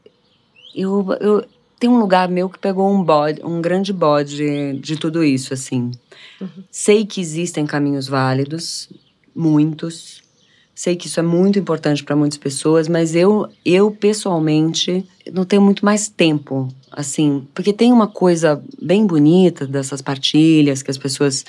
[0.74, 1.44] eu, eu
[1.82, 5.90] tem um lugar meu que pegou um bode, um grande bode de tudo isso, assim.
[6.70, 8.88] Sei que existem caminhos válidos,
[9.34, 10.22] muitos.
[10.76, 15.60] Sei que isso é muito importante para muitas pessoas, mas eu, eu pessoalmente não tenho
[15.60, 21.44] muito mais tempo, assim, porque tem uma coisa bem bonita dessas partilhas que as pessoas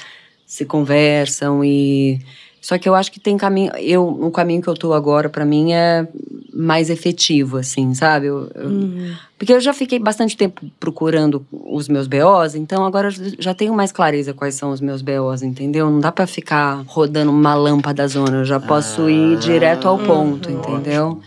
[0.48, 2.20] se conversam e
[2.60, 5.46] só que eu acho que tem caminho, eu o caminho que eu tô agora para
[5.46, 6.08] mim é
[6.56, 8.28] mais efetivo, assim, sabe?
[8.28, 9.14] Eu- eu- Uhum.
[9.40, 13.74] porque eu já fiquei bastante tempo procurando os meus BOs, então agora eu já tenho
[13.74, 15.90] mais clareza quais são os meus BOs, entendeu?
[15.90, 19.98] Não dá pra ficar rodando uma lâmpada zona, eu já posso ir Ah, direto ao
[19.98, 20.60] ponto, uhum.
[20.60, 21.22] entendeu?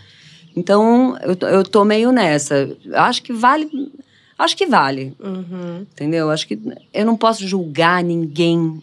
[0.55, 2.69] Então, eu, tô- eu tô meio nessa.
[2.93, 3.69] Acho que vale.
[4.39, 5.81] Acho que vale, Uhum.
[5.91, 6.29] entendeu?
[6.29, 6.59] Acho que
[6.93, 8.81] eu não posso julgar ninguém,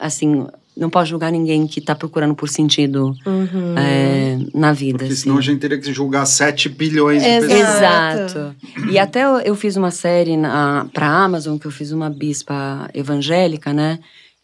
[0.00, 3.74] assim, não posso julgar ninguém que tá procurando por sentido Uhum.
[3.78, 4.98] é, na vida.
[4.98, 5.22] Porque assim.
[5.22, 7.48] senão a gente teria que julgar 7 bilhões de Exato.
[7.48, 7.74] pessoas.
[7.76, 8.56] Exato.
[8.90, 12.88] E até eu, eu fiz uma série na, pra Amazon, que eu fiz uma bispa
[12.92, 13.98] evangélica, né?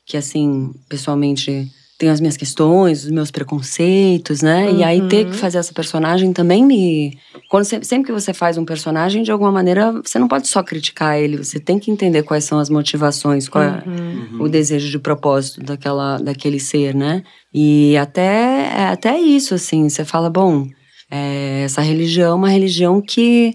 [0.06, 1.70] Que, assim, pessoalmente
[2.02, 4.72] tem as minhas questões, os meus preconceitos, né?
[4.72, 7.16] E aí ter que fazer essa personagem também me.
[7.48, 10.64] Quando você- sempre que você faz um personagem, de alguma maneira, você não pode só
[10.64, 14.40] criticar ele, você tem que entender quais são as motivações, qual é Uhum.
[14.40, 17.22] o desejo de propósito daquela, daquele ser, né?
[17.54, 20.66] E até, é até isso, assim, você fala, bom,
[21.08, 23.54] é, essa religião é uma religião que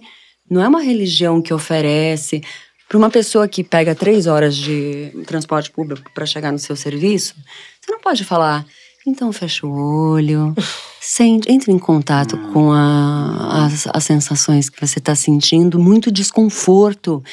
[0.49, 2.41] não é uma religião que oferece
[2.87, 7.35] para uma pessoa que pega três horas de transporte público para chegar no seu serviço,
[7.81, 8.65] você não pode falar,
[9.05, 10.53] então fecha o olho,
[11.01, 17.23] sente, entre em contato com a- as, as sensações que você está sentindo, muito desconforto,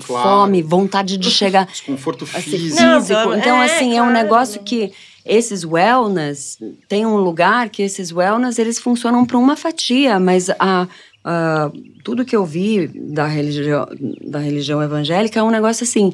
[0.00, 2.76] fome, vontade de chegar Desconforto assim, físico.
[2.76, 3.34] Físico.
[3.34, 4.12] Então, é, assim, é um claro.
[4.12, 4.92] negócio que
[5.24, 6.56] esses wellness
[6.88, 10.86] tem um lugar que esses wellness eles funcionam para uma fatia, mas a,
[11.24, 11.70] a-
[12.04, 13.86] tudo que eu vi da religião,
[14.26, 16.12] da religião evangélica é um negócio assim.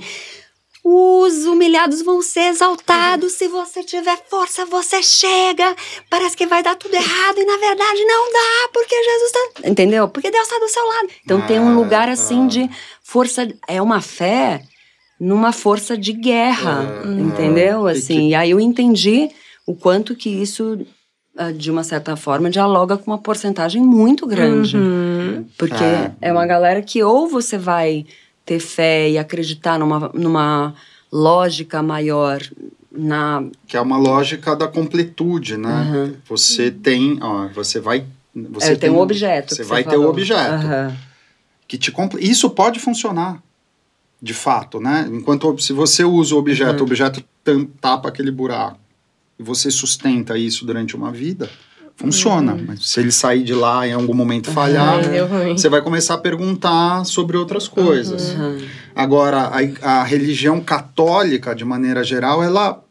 [0.86, 3.32] Os humilhados vão ser exaltados.
[3.32, 5.74] Se você tiver força, você chega.
[6.10, 9.68] Parece que vai dar tudo errado e na verdade não dá, porque Jesus tá.
[9.70, 10.08] Entendeu?
[10.08, 11.08] Porque Deus está do seu lado.
[11.24, 12.12] Então tem um Ah, lugar tá.
[12.12, 12.68] assim de
[13.02, 13.48] força.
[13.66, 14.62] É uma fé
[15.18, 17.86] numa força de guerra, É, entendeu?
[17.86, 19.30] Assim, e aí eu entendi
[19.66, 20.84] o quanto que isso, ah,
[21.56, 24.76] de uma certa forma, dialoga com uma porcentagem muito grande.
[24.76, 25.44] Uhum.
[25.58, 26.12] Porque É.
[26.20, 28.06] é uma galera que ou você vai
[28.46, 30.74] ter fé e acreditar numa, numa
[31.12, 32.40] lógica maior
[32.92, 33.42] na.
[33.66, 35.68] Que é uma lógica da completude, né?
[35.68, 36.14] Aham.
[36.28, 38.04] Você tem, ó, você vai.
[38.50, 39.54] Você é, tem um objeto.
[39.54, 40.06] Você vai ter falou.
[40.06, 40.52] o objeto.
[40.52, 40.96] Aham.
[41.66, 41.92] que te.
[42.20, 43.42] Isso pode funcionar,
[44.22, 45.08] de fato, né?
[45.10, 46.80] Enquanto se você usa o objeto, Uhum.
[46.80, 47.24] o objeto
[47.80, 48.78] tapa aquele buraco
[49.38, 51.48] e você sustenta isso durante uma vida,
[51.96, 52.54] funciona.
[52.54, 52.64] Uhum.
[52.68, 55.56] Mas se ele sair de lá e em algum momento falhar, deu ruim.
[55.56, 58.30] você vai começar a perguntar sobre outras coisas.
[58.30, 58.58] Aham.
[58.94, 59.50] Agora,
[59.82, 62.82] a, a religião católica, de maneira geral, ela,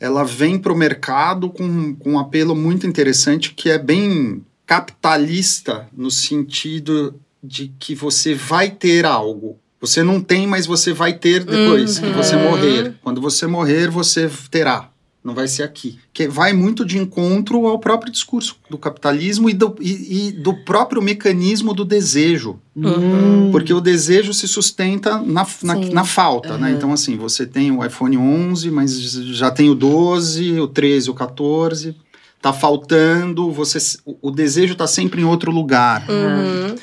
[0.00, 5.86] ela vem para o mercado com, com um apelo muito interessante que é bem capitalista
[5.96, 9.58] no sentido de que você vai ter algo.
[9.80, 12.42] Você não tem, mas você vai ter depois que você Uhum.
[12.50, 12.94] morrer.
[13.02, 14.88] Quando você morrer, você terá.
[15.26, 15.98] Não vai ser aqui.
[16.14, 20.54] Que vai muito de encontro ao próprio discurso do capitalismo e do, e- e do
[20.54, 22.60] próprio mecanismo do desejo.
[22.76, 23.50] Hum.
[23.50, 26.68] Porque o desejo se sustenta na, na, na falta, né?
[26.68, 26.76] Aham.
[26.76, 31.14] Então, assim, você tem o iPhone 11, mas já tem o 12, o 13, o
[31.14, 31.96] 14.
[32.40, 36.06] Tá faltando, você, o, o desejo tá sempre em outro lugar.
[36.08, 36.76] Uhum.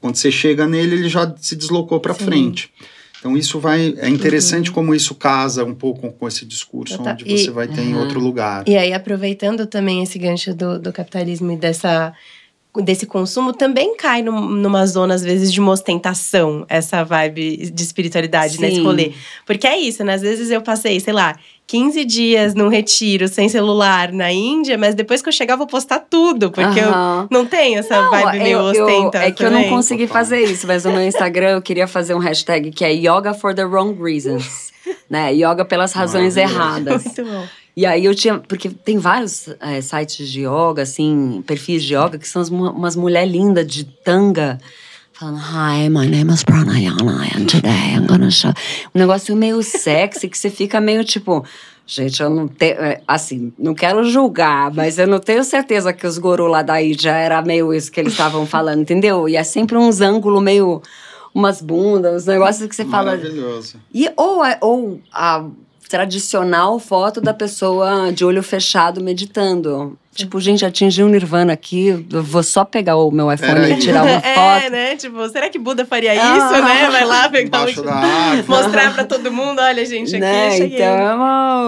[0.00, 2.72] Quando você chega nele, ele já se deslocou para frente.
[3.24, 3.94] Então, isso vai...
[3.96, 7.14] É interessante como isso casa um pouco com esse discurso, Total.
[7.14, 8.00] onde você E- vai ter em Aham.
[8.02, 8.64] outro lugar.
[8.68, 12.12] E aí, aproveitando também esse gancho do, do capitalismo e dessa,
[12.82, 17.82] desse consumo, também cai num- numa zona, às vezes, de uma ostentação, essa vibe de
[17.82, 18.82] espiritualidade nesse Sim.
[18.82, 19.12] rolê.
[19.46, 20.12] Porque é isso, né?
[20.12, 21.34] Às vezes eu passei, sei lá,
[21.66, 25.66] 15 dias num retiro sem celular na Índia, mas depois que eu chegar, eu vou
[25.66, 27.26] postar tudo, porque eu Aham.
[27.30, 29.18] não tenho essa Não, vibe meio eu- eu- ostenta.
[29.18, 29.70] É que eu não também.
[29.70, 33.32] consegui fazer isso, mas no meu Instagram eu queria fazer um hashtag que é Yoga
[33.32, 34.72] for the Wrong Reasons.
[35.08, 35.32] né?
[35.34, 37.02] Yoga pelas razões erradas.
[37.04, 37.46] Muito bom.
[37.76, 38.38] E aí eu tinha.
[38.38, 43.32] Porque tem vários é, sites de yoga, assim, perfis de yoga, que são umas mulheres
[43.32, 44.60] lindas de tanga.
[45.14, 48.52] Falando, hi, my name is Pranayana, and today I'm gonna show.
[48.94, 51.44] Um negócio meio sexy, que você fica meio tipo.
[51.86, 52.80] Gente, eu não tenho.
[52.80, 56.82] é, Assim, não quero julgar, mas eu não tenho certeza que os gurus lá da
[56.82, 59.28] Índia era meio isso que eles estavam falando, entendeu?
[59.28, 60.82] E é sempre uns ângulos meio.
[61.32, 63.16] Umas bundas, uns negócios que você fala.
[63.16, 63.76] Maravilhoso.
[63.92, 65.44] E, ou, a, ou a
[65.88, 69.98] tradicional foto da pessoa de olho fechado meditando.
[70.14, 73.72] Tipo, gente, atingi um nirvana aqui, eu vou só pegar o meu iPhone Peraí.
[73.72, 74.70] e tirar uma É, foto.
[74.70, 74.96] né?
[74.96, 76.36] Tipo, será que Buda faria Ah.
[76.36, 76.88] isso, né?
[76.90, 78.44] Vai lá pegar da árvore.
[78.48, 80.50] Mostrar pra todo mundo, olha, gente, aqui né?
[80.52, 80.76] cheguei.
[80.76, 81.62] Então é uma,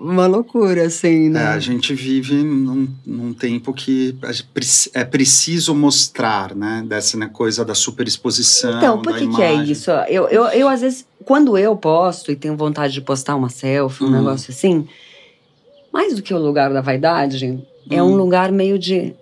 [0.00, 1.46] uma loucura, assim, É, né?
[1.48, 4.16] a gente vive num, num tempo que
[4.94, 6.82] é preciso mostrar, né?
[6.86, 8.78] Dessa né, coisa da superexposição.
[8.78, 9.90] Então, por da que, que é isso?
[10.08, 14.04] Eu, eu, eu, às vezes, quando eu posto e tenho vontade de postar uma selfie,
[14.04, 14.10] um Hum.
[14.12, 14.88] negócio assim,
[15.92, 18.12] mais do que o lugar da vaidade, é Hum.
[18.12, 19.14] um lugar meio de.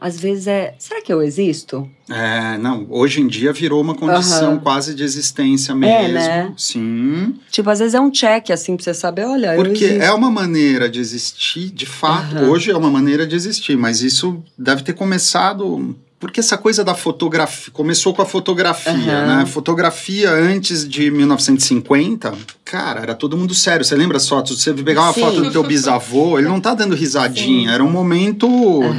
[0.00, 0.74] às vezes é.
[0.78, 1.88] Será que eu existo?
[2.08, 4.58] É, não, hoje em dia virou uma condição Aham.
[4.60, 6.12] quase de existência mesmo.
[6.14, 6.52] né?
[6.56, 7.34] Sim.
[7.50, 10.88] Tipo, às vezes é um check, assim, pra você saber, olha, Porque é uma maneira
[10.88, 12.50] de existir, de fato, Aham.
[12.50, 15.96] hoje é uma maneira de existir, mas isso deve ter começado.
[16.26, 19.38] Porque essa coisa da fotografia começou com a fotografia, Aham.
[19.38, 19.46] né?
[19.46, 22.32] Fotografia antes de 1950,
[22.64, 23.84] cara, era todo mundo sério.
[23.84, 24.60] Você lembra as fotos?
[24.62, 25.20] Você pegar uma Sim.
[25.20, 28.48] foto do teu bisavô, ele não tá dando risadinha, era um momento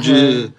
[0.00, 0.50] de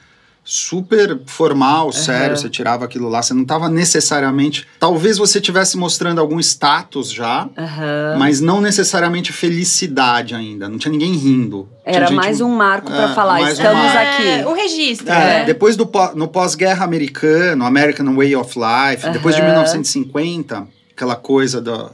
[0.52, 6.20] super formal, sério, você tirava aquilo lá, você não tava necessariamente, talvez você tivesse mostrando
[6.20, 8.16] algum status já, Aham.
[8.18, 10.68] mas não necessariamente felicidade ainda.
[10.68, 11.70] Não tinha ninguém rindo.
[11.86, 14.00] Era gente- mais um marco pra É, falar, um estamos marco.
[14.22, 14.28] aqui.
[14.28, 15.46] É, um registro, É, né?
[15.46, 19.52] depois do no pós-guerra americano, American Way of Life, depois de Aham.
[19.52, 21.92] 1950, aquela coisa da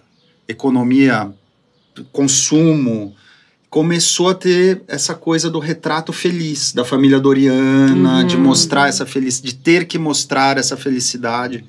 [0.48, 1.30] economia,
[1.94, 3.14] do consumo,
[3.80, 8.26] começou a ter essa coisa do retrato feliz da família Doriana, Uhum.
[8.26, 11.66] de mostrar essa felicidade, de ter que mostrar essa felicidade.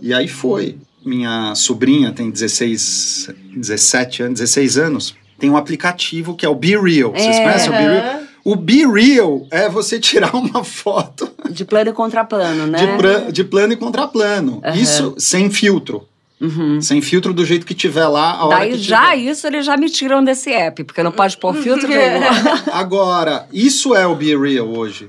[0.00, 0.76] E aí foi.
[1.04, 5.16] Minha sobrinha tem 16, 17 anos, 16 anos.
[5.36, 7.10] Tem um aplicativo que é o Be Real.
[7.10, 7.42] Vocês É.
[7.42, 8.20] conhecem o Be Real?
[8.44, 12.78] O Be Real é você tirar uma foto De plano e contraplano, né?
[13.26, 14.60] de, de plano e contraplano.
[14.64, 14.76] Aham.
[14.76, 16.06] Isso sem filtro.
[16.40, 16.80] Uhum.
[16.80, 19.30] Sem filtro do jeito que tiver lá, a hora Daí que já tiver.
[19.30, 22.20] isso eles já me tiram desse app, porque não pode pôr filtro É.
[22.20, 22.32] nenhum.
[22.72, 25.08] Agora, isso é o Be Real hoje.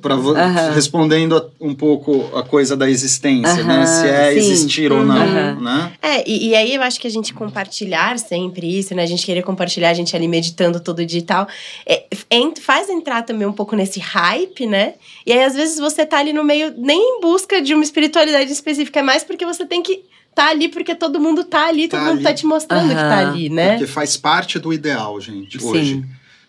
[0.00, 0.70] Pra Aham.
[0.72, 3.74] Respondendo a- um pouco a coisa da existência, né?
[3.82, 4.38] Aham, Se é sim.
[4.38, 5.60] existir ou não, Aham.
[5.60, 5.92] né?
[6.00, 9.02] É, e, e aí eu acho que a gente compartilhar sempre isso, né?
[9.02, 11.46] A gente querer compartilhar, a gente ali meditando todo dia e tal,
[11.84, 14.94] é, ent- faz entrar também um pouco nesse hype, né?
[15.26, 18.50] E aí, às vezes, você tá ali no meio, nem em busca de uma espiritualidade
[18.50, 20.04] específica, é mais porque você tem que
[20.34, 22.24] tá ali, porque todo mundo tá ali, Tá todo mundo ali.
[22.24, 23.72] tá te mostrando que tá ali, né?
[23.72, 25.94] Porque faz parte do ideal, gente, hoje.
[25.94, 26.04] Sim.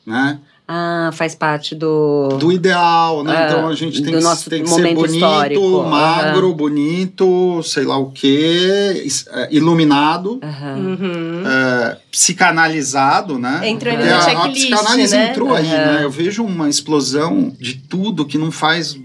[0.06, 0.40] Né?
[0.74, 2.30] Ah, faz parte do.
[2.40, 3.36] Do ideal, né?
[3.36, 5.84] Ah, então a gente tem do que, nosso tem que ser bonito, histórico.
[5.84, 10.40] magro, bonito, sei lá o quê, é, iluminado.
[10.42, 11.44] Uhum.
[11.46, 13.68] é, psicanalizado, né?
[13.68, 15.30] Entrou ali no a, a checklist, psicanálise né?
[15.30, 16.00] entrou aí, né?
[16.04, 18.98] Eu vejo uma explosão de tudo que não faz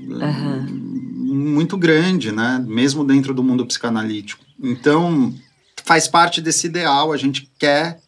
[1.27, 2.65] muito grande, né?
[2.65, 4.46] Mesmo dentro do mundo psicanalítico.
[4.63, 5.35] Então,
[5.85, 8.01] faz parte desse ideal, a gente quer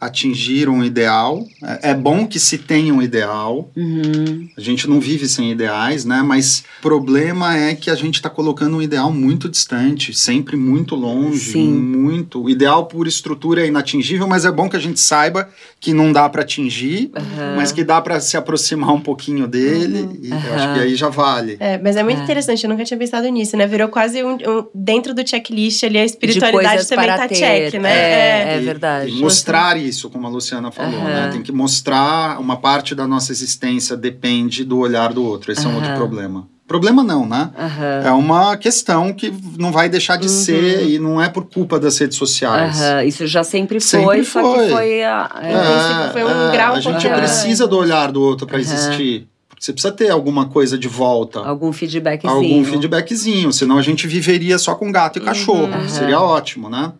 [0.00, 1.44] atingir um ideal.
[1.62, 3.70] É, é bom que se tenha um ideal.
[3.76, 4.48] Uhum.
[4.56, 6.22] A gente não vive sem ideais, né?
[6.24, 10.94] Mas o problema é que a gente está colocando um ideal muito distante, sempre muito
[10.94, 11.70] longe, Sim.
[11.72, 12.42] muito.
[12.42, 15.48] O ideal por estrutura é inatingível, mas é bom que a gente saiba
[15.78, 17.54] que não dá para atingir, Aham.
[17.56, 20.08] mas que dá para se aproximar um pouquinho dele.
[20.22, 21.56] E eu acho que aí já vale.
[21.60, 22.24] É, mas é muito É.
[22.24, 23.66] interessante, eu nunca tinha pensado nisso, né?
[23.66, 27.34] Virou quase um, um- dentro do checklist ali, a De espiritualidade também tá ter.
[27.34, 27.90] check, né?
[27.92, 29.10] É, é E- verdade.
[29.10, 31.04] E mostrar isso, como a Luciana falou, Aham.
[31.08, 31.28] né?
[31.32, 35.50] Tem que mostrar uma parte da nossa existência depende do olhar do outro.
[35.50, 36.46] Esse é um outro problema.
[36.68, 37.50] Problema não, né?
[37.58, 38.02] Aham.
[38.04, 40.32] É uma questão que não vai deixar de Uhum.
[40.32, 42.80] ser e não é por culpa das redes sociais.
[42.80, 44.66] Aham, Isso já sempre foi, Sempre só foi.
[44.66, 45.30] que foi a.
[45.42, 49.26] É, princípio foi um é, grau a gente precisa do olhar do outro para existir.
[49.58, 51.40] Você precisa ter alguma coisa de volta.
[51.40, 52.32] Algum feedbackzinho.
[52.32, 55.66] Algum feedbackzinho, senão a gente viveria só com gato e cachorro.
[55.66, 55.88] Uhum.
[55.88, 56.92] Seria ótimo, né?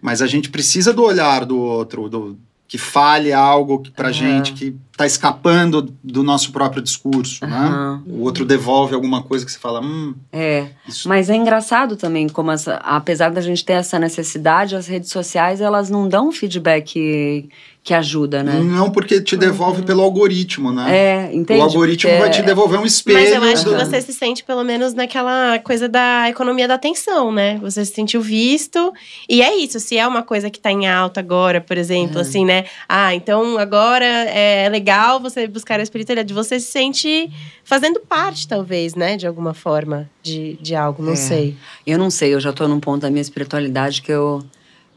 [0.00, 4.12] Mas a gente precisa do olhar do outro, do, que fale algo pra Aham.
[4.12, 7.56] gente que tá escapando do nosso próprio discurso, né?
[7.56, 8.02] Aham.
[8.06, 10.66] O outro devolve alguma coisa que você fala, hum, É.
[10.86, 15.10] isso Mas é engraçado também como essa, apesar da gente ter essa necessidade, as redes
[15.10, 17.48] sociais elas não dão feedback
[17.82, 18.60] que ajuda, né?
[18.62, 20.84] não porque te devolve pelo algoritmo, né?
[20.94, 21.60] É, entende?
[21.60, 23.18] O algoritmo vai te devolver um espelho.
[23.18, 26.74] Mas eu acho que do- você se sente, pelo menos, naquela coisa da economia da
[26.74, 27.58] atenção, né?
[27.62, 28.92] Você se sentiu visto.
[29.26, 32.20] E é isso, se é uma coisa que tá em alta agora, por exemplo, Uhum.
[32.20, 32.66] assim, né?
[32.86, 34.89] Ah, então agora é legal
[35.20, 36.32] você buscar a espiritualidade.
[36.34, 37.30] Você se sente
[37.64, 39.16] fazendo parte, talvez, né?
[39.16, 41.16] De alguma forma, de, de algo, não É.
[41.16, 41.56] sei.
[41.86, 44.42] Eu não sei, eu já tô num ponto da minha espiritualidade que eu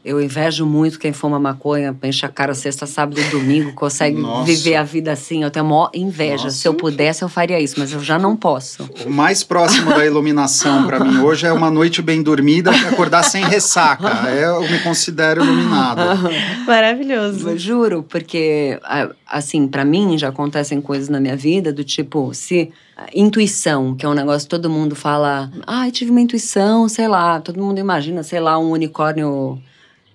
[0.04, 4.44] eu invejo muito quem fuma maconha, enche a cara sexta, sábado e domingo, consegue Nossa.
[4.44, 5.42] viver a vida assim.
[5.42, 6.44] Eu tenho a maior inveja.
[6.44, 6.58] Nossa.
[6.58, 8.86] Se eu pudesse, eu faria isso, mas eu já não posso.
[9.06, 13.22] O mais próximo da iluminação pra mim hoje é uma noite bem dormida e acordar
[13.22, 14.28] sem ressaca.
[14.28, 16.02] É, eu me considero iluminado.
[16.66, 17.48] Maravilhoso.
[17.48, 18.78] Eu juro, porque,
[19.26, 22.70] assim, pra mim já acontecem coisas na minha vida do tipo, se.
[23.12, 27.08] Intuição, que é um negócio que todo mundo fala, ah, eu tive uma intuição, sei
[27.08, 29.60] lá, todo mundo imagina, sei lá, um unicórnio,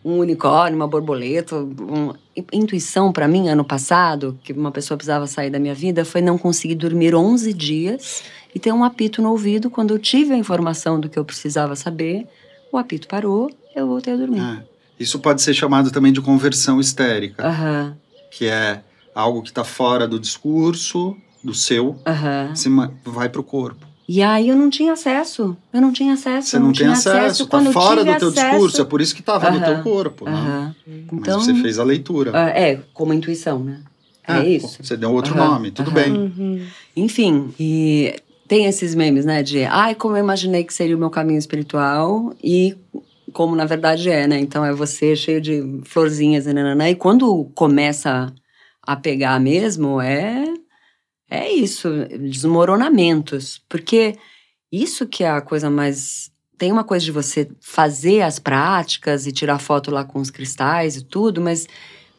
[0.03, 1.55] um unicórnio, uma borboleta.
[1.55, 2.13] um-
[2.53, 6.37] Intuição, pra mim, ano passado, que uma pessoa precisava sair da minha vida, foi não
[6.37, 8.23] conseguir dormir 11 dias
[8.55, 9.69] e ter um apito no ouvido.
[9.69, 12.25] Quando eu tive a informação do que eu precisava saber,
[12.71, 14.39] o apito parou, eu voltei a dormir.
[14.39, 14.63] É.
[14.97, 17.97] Isso pode ser chamado também de conversão histérica, Aham.
[18.31, 18.83] que é
[19.13, 21.97] algo que está fora do discurso, do seu,
[22.53, 23.85] você ma- vai pro corpo.
[24.11, 25.55] E aí eu não tinha acesso.
[25.71, 26.47] Eu não tinha acesso.
[26.47, 29.01] Você eu não, tem tinha acesso, tá Quando fora do teu acesso- discurso, é por
[29.01, 29.65] isso que tava no Aham.
[29.65, 30.31] teu corpo, né?
[30.31, 30.75] Aham.
[31.13, 32.31] Então, Mas você fez a leitura.
[32.33, 33.81] ah, é, como intuição, né?
[34.27, 34.79] Ah, é isso.
[34.81, 36.11] Você deu outro Aham, nome, tudo bem.
[36.11, 36.65] Uhum.
[36.95, 38.15] Enfim, e
[38.47, 39.43] tem esses memes, né?
[39.43, 42.75] De, ai, como eu imaginei que seria o meu caminho espiritual e
[43.31, 44.39] como na verdade é, né?
[44.39, 46.89] Então é você cheio de florzinhas e nananã.
[46.89, 48.33] E quando começa
[48.81, 50.45] a pegar mesmo, é,
[51.29, 53.61] é isso, desmoronamentos.
[53.69, 54.15] Porque
[54.71, 56.31] isso que é a coisa mais.
[56.57, 60.97] Tem uma coisa de você fazer as práticas e tirar foto lá com os cristais
[60.97, 61.67] e tudo, mas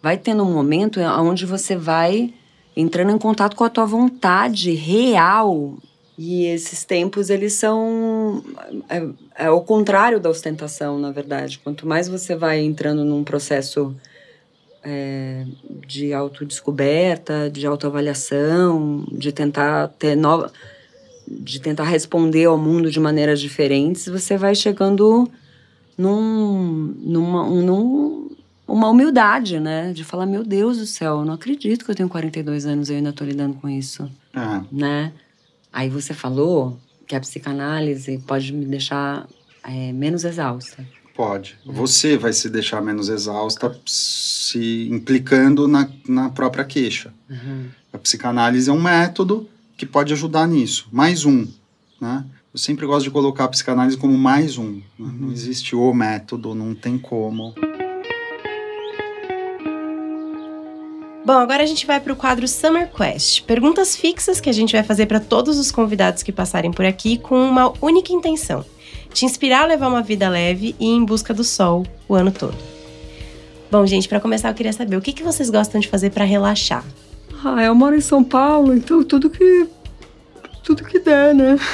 [0.03, 2.33] vai tendo um momento onde você vai
[2.75, 5.77] entrando em contato com a tua vontade real.
[6.17, 8.43] E esses tempos, eles são.
[8.89, 11.59] É, é o contrário da ostentação, na verdade.
[11.59, 13.95] Quanto mais você vai entrando num processo
[14.83, 15.45] é,
[15.87, 20.53] de autodescoberta, de autoavaliação, de tentar ter nova.
[21.33, 25.31] de tentar responder ao mundo de maneiras diferentes, você vai chegando
[25.97, 28.31] num, numa, um- num,
[28.67, 29.93] uma humildade, né?
[29.93, 32.93] De falar, meu Deus do céu, eu não acredito que eu tenho 42 anos e
[32.93, 34.61] eu ainda tô lidando com isso, É.
[34.73, 35.13] né?
[35.73, 36.77] Aí você falou
[37.07, 39.29] que a psicanálise pode me deixar
[39.63, 40.85] é, menos exausta.
[41.15, 41.59] Pode.
[41.65, 47.13] Você vai se deixar menos exausta se implicando na, na própria queixa.
[47.29, 47.69] Uhum.
[47.93, 50.89] A psicanálise é um método que pode ajudar nisso.
[50.93, 51.47] Mais um,
[52.01, 52.25] né?
[52.53, 54.81] Eu sempre gosto de colocar a psicanálise como mais um.
[54.99, 55.15] né?
[55.19, 57.55] Não existe o método, não tem como.
[61.25, 63.45] Bom, agora a gente vai para o quadro Summer Quest.
[63.45, 67.19] Perguntas fixas que a gente vai fazer para todos os convidados que passarem por aqui
[67.19, 68.65] com uma única intenção:
[69.13, 72.31] te inspirar a levar uma vida leve e ir em busca do sol o ano
[72.31, 72.57] todo.
[73.71, 76.25] Bom, gente, para começar eu queria saber o que, que vocês gostam de fazer para
[76.25, 76.85] relaxar.
[77.45, 79.67] Ah, eu moro em São Paulo, então tudo que.
[80.63, 81.57] Tudo que der, né?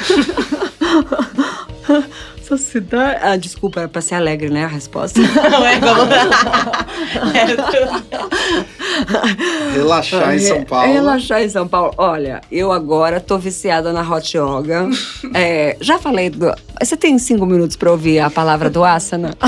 [2.39, 3.19] Essa cidade.
[3.23, 4.65] Ah, desculpa, era pra ser alegre, né?
[4.65, 5.19] A resposta.
[5.21, 6.07] Ué, vamos
[9.75, 10.93] Relaxar em São Paulo.
[10.93, 11.93] Relaxar em São Paulo.
[11.99, 14.89] Olha, eu agora tô viciada na hot yoga.
[15.35, 16.53] É, já falei do.
[16.81, 19.35] Você tem cinco minutos pra ouvir a palavra do asana?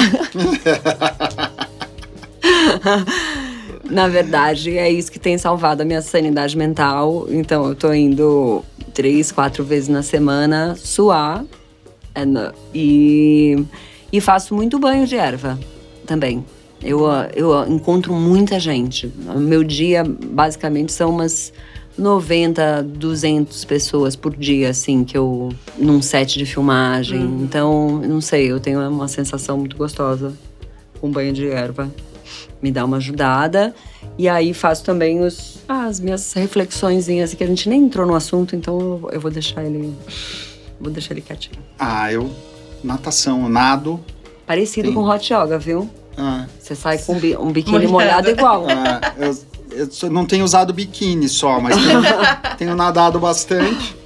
[3.84, 7.26] Na verdade, é isso que tem salvado a minha sanidade mental.
[7.30, 11.44] Então, eu tô indo três, quatro vezes na semana suar.
[12.14, 13.64] é, na- E,
[14.12, 15.59] e faço muito banho de erva
[16.07, 16.44] também.
[16.83, 19.12] Eu, ah, eu ah, encontro muita gente.
[19.35, 21.53] O meu dia, basicamente, são umas
[21.97, 25.51] 90, 200 pessoas por dia, assim, que eu.
[25.76, 27.20] num set de filmagem.
[27.43, 30.33] Então, não sei, eu tenho uma sensação muito gostosa
[31.01, 31.91] com banho de erva.
[32.62, 33.74] Me dá uma ajudada.
[34.16, 38.55] E aí faço também os, as minhas reflexõezinhas, que a gente nem entrou no assunto,
[38.55, 39.95] então eu, vou deixar ele.
[40.81, 41.59] Vou deixar ele quietinho.
[41.79, 42.31] Ah, eu.
[42.83, 43.99] Natação, nado.
[44.47, 44.95] Parecido Sim.
[44.95, 45.89] com hot yoga, viu?
[46.19, 47.93] Ah, Você sai com um bi- um biquíni Molhado.
[47.93, 48.66] molhado igual.
[48.69, 49.39] ah, eu,
[49.71, 52.03] eu só não tenho usado biquíni só, mas tenho,
[52.59, 53.97] tenho nadado bastante.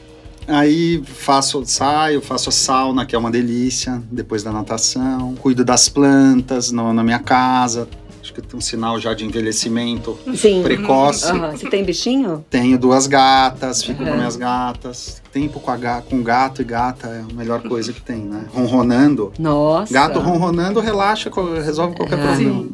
[0.46, 5.34] Aí faço, saio, faço a sauna, que é uma delícia, depois da natação.
[5.36, 7.88] Cuido das plantas no- na minha casa.
[8.22, 10.62] Acho que tem um sinal já de envelhecimento Sim.
[10.62, 11.26] precoce.
[11.26, 11.50] Aham.
[11.50, 12.44] Você tem bichinho?
[12.48, 14.16] Tenho duas gatas, fico com Uhum.
[14.16, 15.20] minhas gatas.
[15.32, 18.46] Tempo com, a ga- com gato e gata é a melhor coisa que tem, né?
[18.54, 19.32] Ronronando.
[19.38, 19.92] Nossa.
[19.92, 21.30] Gato ronronando relaxa,
[21.64, 22.68] resolve qualquer Ah, problema.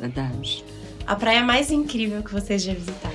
[0.00, 0.64] Verdade.
[1.06, 3.14] A praia mais incrível que vocês já visitaram?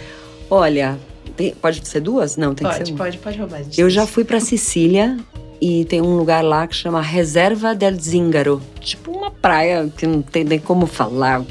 [0.49, 0.99] Olha,
[1.37, 2.35] tem- pode ser duas?
[2.35, 2.97] Não, tem que Pode, ser uma.
[3.05, 3.63] pode, pode roubar.
[3.63, 3.79] gente.
[3.79, 5.17] Eu já fui pra Sicília
[5.61, 8.61] e tem um lugar lá que chama Reserva del Zingaro.
[8.81, 11.41] Tipo uma praia que não tem nem como falar.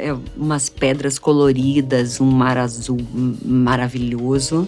[0.00, 2.98] É umas pedras coloridas, um mar azul
[3.44, 4.66] maravilhoso.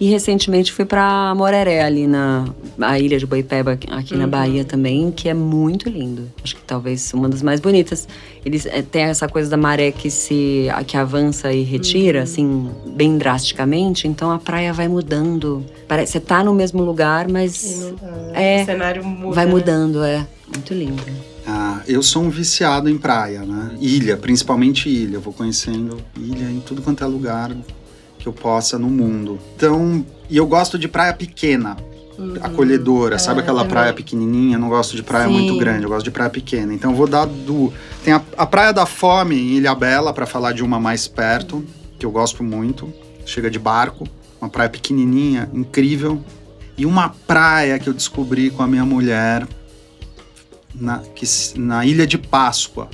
[0.00, 2.44] E recentemente fui pra Moreré, ali na
[2.80, 4.30] a ilha de Boipeba, aqui- aqui na Uhum.
[4.30, 6.30] Bahia também, que é muito lindo.
[6.44, 8.06] Acho que talvez uma das mais bonitas.
[8.44, 12.22] Eles é, tem essa coisa da maré que se que avança e retira, Uhum.
[12.22, 14.06] assim, bem drasticamente.
[14.06, 15.64] Então a praia vai mudando.
[15.88, 19.34] Parece você tá no mesmo lugar, mas não- É, o cenário muda.
[19.34, 19.50] vai né?
[19.50, 21.02] mudando, é muito lindo.
[21.50, 23.70] Ah, eu sou um viciado em praia, né?
[23.80, 25.14] Ilha, principalmente ilha.
[25.16, 27.50] Eu vou conhecendo ilha em tudo quanto é lugar
[28.18, 29.38] que eu possa no mundo.
[29.56, 31.74] Então, e eu gosto de praia pequena,
[32.18, 32.34] Uhum.
[32.42, 33.18] acolhedora.
[33.18, 33.70] Sabe Ah, aquela também.
[33.72, 34.56] praia pequenininha?
[34.56, 35.32] Eu não gosto de praia Sim.
[35.32, 36.74] muito grande, eu gosto de praia pequena.
[36.74, 37.72] Então, eu vou dar do.
[38.04, 41.64] Tem a, a Praia da Fome em Ilha Bela, para falar de uma mais perto,
[41.98, 42.92] que eu gosto muito.
[43.24, 44.06] Chega de barco,
[44.40, 46.20] uma praia pequenininha, incrível.
[46.76, 49.46] E uma praia que eu descobri com a minha mulher
[50.80, 51.26] na, que,
[51.56, 52.88] na Ilha de Páscoa.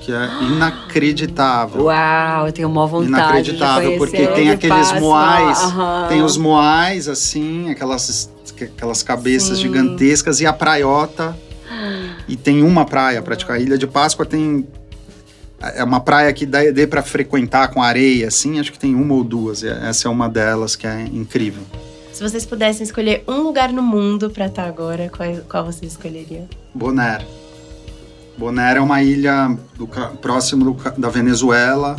[0.00, 1.82] que é inacreditável.
[1.84, 5.00] Uau, eu tenho uma vontade Inacreditável, porque tem aqueles Páscoa.
[5.00, 6.06] moais, Aham.
[6.08, 8.30] Tem os moais, assim, aquelas,
[8.60, 9.64] aquelas cabeças Sim.
[9.64, 11.36] gigantescas e a praiota.
[12.26, 13.62] E tem uma praia, praticamente.
[13.62, 14.66] A Ilha de Páscoa tem.
[15.74, 18.58] É uma praia que dá, dê para frequentar com areia, assim.
[18.58, 19.62] Acho que tem uma ou duas.
[19.62, 21.62] Essa é uma delas que é incrível.
[22.20, 26.46] Se vocês pudessem escolher um lugar no mundo pra estar agora, qual, qual vocês escolheriam?
[26.74, 27.24] Bonaire.
[28.36, 29.86] Bonaire é uma ilha do
[30.20, 31.96] próximo do da Venezuela,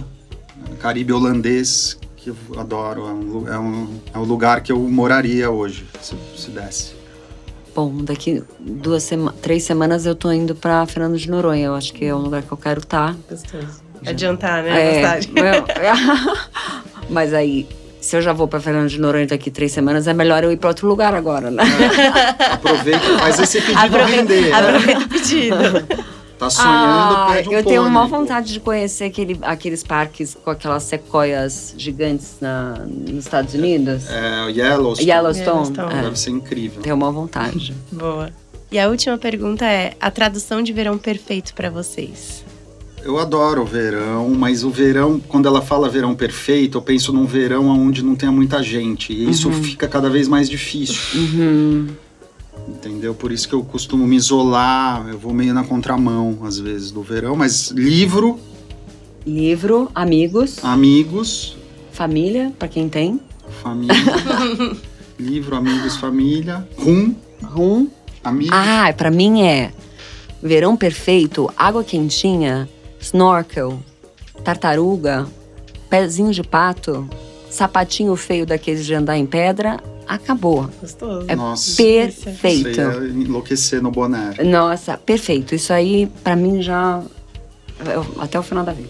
[0.80, 3.08] Caribe holandês, que eu adoro.
[3.08, 6.94] É um, é um, é um lugar que eu moraria hoje, se, se desse.
[7.74, 11.66] Bom, daqui duas sema três semanas eu tô indo pra Fernando de Noronha.
[11.66, 13.16] Eu acho que é um lugar que eu quero estar.
[13.28, 13.82] Gostoso.
[14.06, 15.02] Adiantar, né?
[15.02, 15.66] É, meu-
[17.10, 17.68] Mas aí,
[18.02, 20.58] se eu já vou pra Fernando de Noronha daqui três semanas, é melhor eu ir
[20.58, 21.64] pra outro lugar agora, né?
[22.52, 24.54] Aproveita e faz esse pedido Aproveita, render.
[24.54, 25.56] aproveita o pedido.
[26.42, 30.50] Tá sonhando, Ah, pede um eu tenho uma vontade de conhecer aquele, aqueles parques com
[30.50, 34.10] aquelas sequoias gigantes na, nos Estados Unidos.
[34.10, 35.08] É, o Yellowstone.
[35.08, 35.48] Yellowstone.
[35.68, 35.94] Yellowstone.
[35.94, 36.02] é.
[36.02, 36.82] Deve ser incrível.
[36.82, 37.76] Tenho uma vontade.
[37.92, 38.32] Boa.
[38.72, 42.44] E a última pergunta é: a tradução de verão perfeito pra vocês?
[43.04, 47.26] Eu adoro o verão, mas o verão, quando ela fala verão perfeito, eu penso num
[47.26, 49.12] verão onde não tenha muita gente.
[49.12, 51.20] E isso fica cada vez mais difícil.
[51.20, 51.88] Uhum.
[52.68, 53.14] Entendeu?
[53.16, 57.02] Por isso que eu costumo me isolar, eu vou meio na contramão, às vezes, do
[57.02, 57.36] verão.
[57.36, 58.40] Mas livro,
[59.26, 61.56] Livro, amigos, amigos,
[61.92, 63.20] família, pra quem tem.
[63.62, 63.96] família.
[65.20, 66.68] livro, amigos, família.
[66.78, 67.88] Rum, Rum.
[68.24, 68.52] amigos.
[68.56, 69.72] Ah, pra mim é
[70.42, 72.68] verão perfeito, água quentinha,
[73.02, 73.80] snorkel,
[74.44, 75.28] tartaruga,
[75.90, 77.08] pezinho de pato,
[77.50, 80.70] sapatinho feio daqueles de andar em pedra, acabou.
[80.80, 81.26] Gostoso.
[81.28, 82.80] É Nossa, Perfeito.
[82.82, 84.36] aí é enlouquecer no boné.
[84.44, 85.54] Nossa, perfeito.
[85.56, 87.02] Isso aí, pra mim, já.
[88.20, 88.90] Até o final da vida.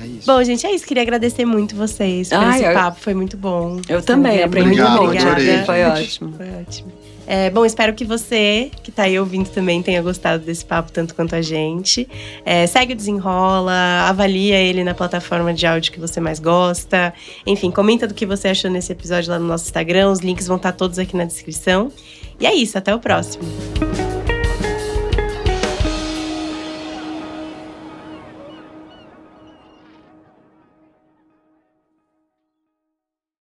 [0.00, 0.26] É isso.
[0.26, 0.86] Bom, gente, é isso.
[0.86, 3.00] Queria agradecer muito vocês por Ai, esse eu- papo.
[3.00, 3.80] Foi muito bom.
[3.88, 4.82] Eu também, aprendi muito.
[4.86, 6.32] adorei, Foi ótimo.
[6.36, 6.92] Foi ótimo.
[7.30, 11.14] É, bom, espero que você, que tá aí ouvindo também, tenha gostado desse papo tanto
[11.14, 12.08] quanto a gente.
[12.42, 17.12] É, segue o Desenrola, avalia ele na plataforma de áudio que você mais gosta.
[17.46, 20.10] Enfim, comenta do que você achou nesse episódio lá no nosso Instagram.
[20.10, 21.92] Os links vão estar todos aqui na descrição.
[22.40, 23.44] E é isso, até o próximo.